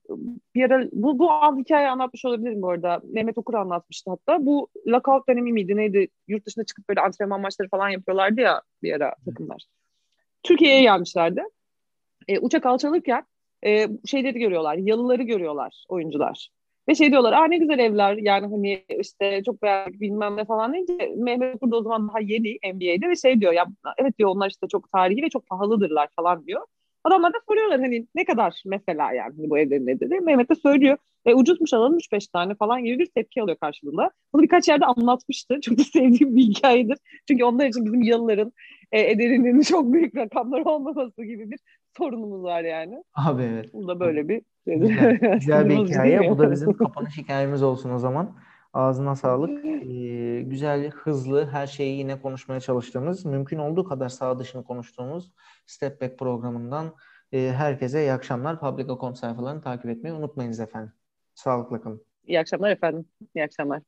bir 0.54 0.70
ara 0.70 0.86
bu 0.92 1.18
bu 1.18 1.30
an 1.30 1.58
hikaye 1.58 1.88
anlatmış 1.88 2.24
olabilirim 2.24 2.62
bu 2.62 2.70
arada. 2.70 3.00
Mehmet 3.04 3.38
Okur 3.38 3.54
anlatmıştı 3.54 4.10
hatta. 4.10 4.46
Bu 4.46 4.68
lockout 4.86 5.28
dönemi 5.28 5.52
miydi 5.52 5.76
neydi? 5.76 6.08
Yurt 6.28 6.46
dışına 6.46 6.64
çıkıp 6.64 6.88
böyle 6.88 7.00
antrenman 7.00 7.40
maçları 7.40 7.68
falan 7.68 7.88
yapıyorlardı 7.88 8.40
ya 8.40 8.62
bir 8.82 8.92
ara 8.92 9.14
takımlar. 9.24 9.64
Türkiye'ye 10.44 10.82
gelmişlerdi. 10.82 11.42
E, 12.28 12.38
uçak 12.38 12.66
alçalırken 12.66 13.24
e, 13.66 13.88
şeyleri 14.06 14.38
görüyorlar, 14.38 14.76
yalıları 14.76 15.22
görüyorlar 15.22 15.84
oyuncular. 15.88 16.48
Ve 16.88 16.94
şey 16.94 17.10
diyorlar, 17.10 17.32
aa 17.32 17.44
ne 17.44 17.58
güzel 17.58 17.78
evler 17.78 18.16
yani 18.16 18.46
hani 18.46 18.84
işte 19.00 19.42
çok 19.46 19.62
beğendik 19.62 20.00
bilmem 20.00 20.36
ne 20.36 20.44
falan 20.44 20.72
deyince 20.72 21.14
Mehmet 21.16 21.62
burada 21.62 21.76
o 21.76 21.82
zaman 21.82 22.08
daha 22.08 22.20
yeni 22.20 22.74
NBA'de 22.74 23.08
ve 23.08 23.16
şey 23.16 23.40
diyor 23.40 23.52
ya 23.52 23.66
evet 23.98 24.18
diyor 24.18 24.30
onlar 24.30 24.50
işte 24.50 24.66
çok 24.68 24.92
tarihi 24.92 25.22
ve 25.22 25.28
çok 25.28 25.46
pahalıdırlar 25.46 26.08
falan 26.16 26.46
diyor. 26.46 26.60
Adamlar 27.04 27.32
da 27.34 27.38
soruyorlar 27.48 27.80
hani 27.80 28.06
ne 28.14 28.24
kadar 28.24 28.62
mesela 28.66 29.12
yani 29.12 29.32
bu 29.36 29.58
evlerin 29.58 29.86
ne 29.86 30.00
dedi. 30.00 30.20
Mehmet 30.20 30.50
de 30.50 30.54
söylüyor. 30.54 30.96
E, 31.26 31.34
ucuzmuş 31.34 31.72
alalım 31.74 31.98
3-5 31.98 32.32
tane 32.32 32.54
falan 32.54 32.84
gibi 32.84 32.98
bir 32.98 33.06
tepki 33.06 33.42
alıyor 33.42 33.56
karşılığında. 33.56 34.10
Bunu 34.32 34.42
birkaç 34.42 34.68
yerde 34.68 34.86
anlatmıştı. 34.86 35.60
Çok 35.60 35.78
da 35.78 35.84
sevdiğim 35.92 36.36
bir 36.36 36.42
hikayedir. 36.42 36.98
Çünkü 37.28 37.44
onlar 37.44 37.66
için 37.66 37.84
bizim 37.84 38.02
yalıların 38.02 38.52
e, 38.94 39.10
ederinin 39.10 39.60
çok 39.62 39.92
büyük 39.92 40.16
rakamlar 40.16 40.60
olmaması 40.60 41.24
gibi 41.24 41.50
bir 41.50 41.60
sorunumuz 41.96 42.42
var 42.42 42.62
yani. 42.62 43.04
Abi 43.14 43.42
evet. 43.42 43.70
Bu 43.72 43.88
da 43.88 44.00
böyle 44.00 44.28
bir 44.28 44.42
güzel, 44.66 45.18
güzel 45.38 45.68
bir 45.68 45.76
hikaye. 45.76 46.30
Bu 46.30 46.38
da 46.38 46.50
bizim 46.50 46.72
kapanış 46.72 47.18
hikayemiz 47.18 47.62
olsun 47.62 47.90
o 47.90 47.98
zaman. 47.98 48.36
Ağzına 48.72 49.16
sağlık. 49.16 49.64
Ee, 49.84 50.42
güzel, 50.42 50.90
hızlı, 50.90 51.46
her 51.46 51.66
şeyi 51.66 51.98
yine 51.98 52.20
konuşmaya 52.20 52.60
çalıştığımız, 52.60 53.24
mümkün 53.24 53.58
olduğu 53.58 53.84
kadar 53.84 54.08
sağ 54.08 54.38
dışını 54.38 54.64
konuştuğumuz 54.64 55.32
Step 55.66 56.00
Back 56.00 56.18
programından 56.18 56.94
e, 57.32 57.52
herkese 57.56 58.00
iyi 58.00 58.12
akşamlar. 58.12 58.60
Public 58.60 58.92
Account 58.92 59.18
sayfalarını 59.18 59.60
takip 59.60 59.90
etmeyi 59.90 60.14
unutmayınız 60.14 60.60
efendim. 60.60 60.92
Sağlıkla 61.34 61.80
kalın. 61.80 62.04
İyi 62.26 62.40
akşamlar 62.40 62.70
efendim. 62.70 63.06
İyi 63.34 63.44
akşamlar. 63.44 63.82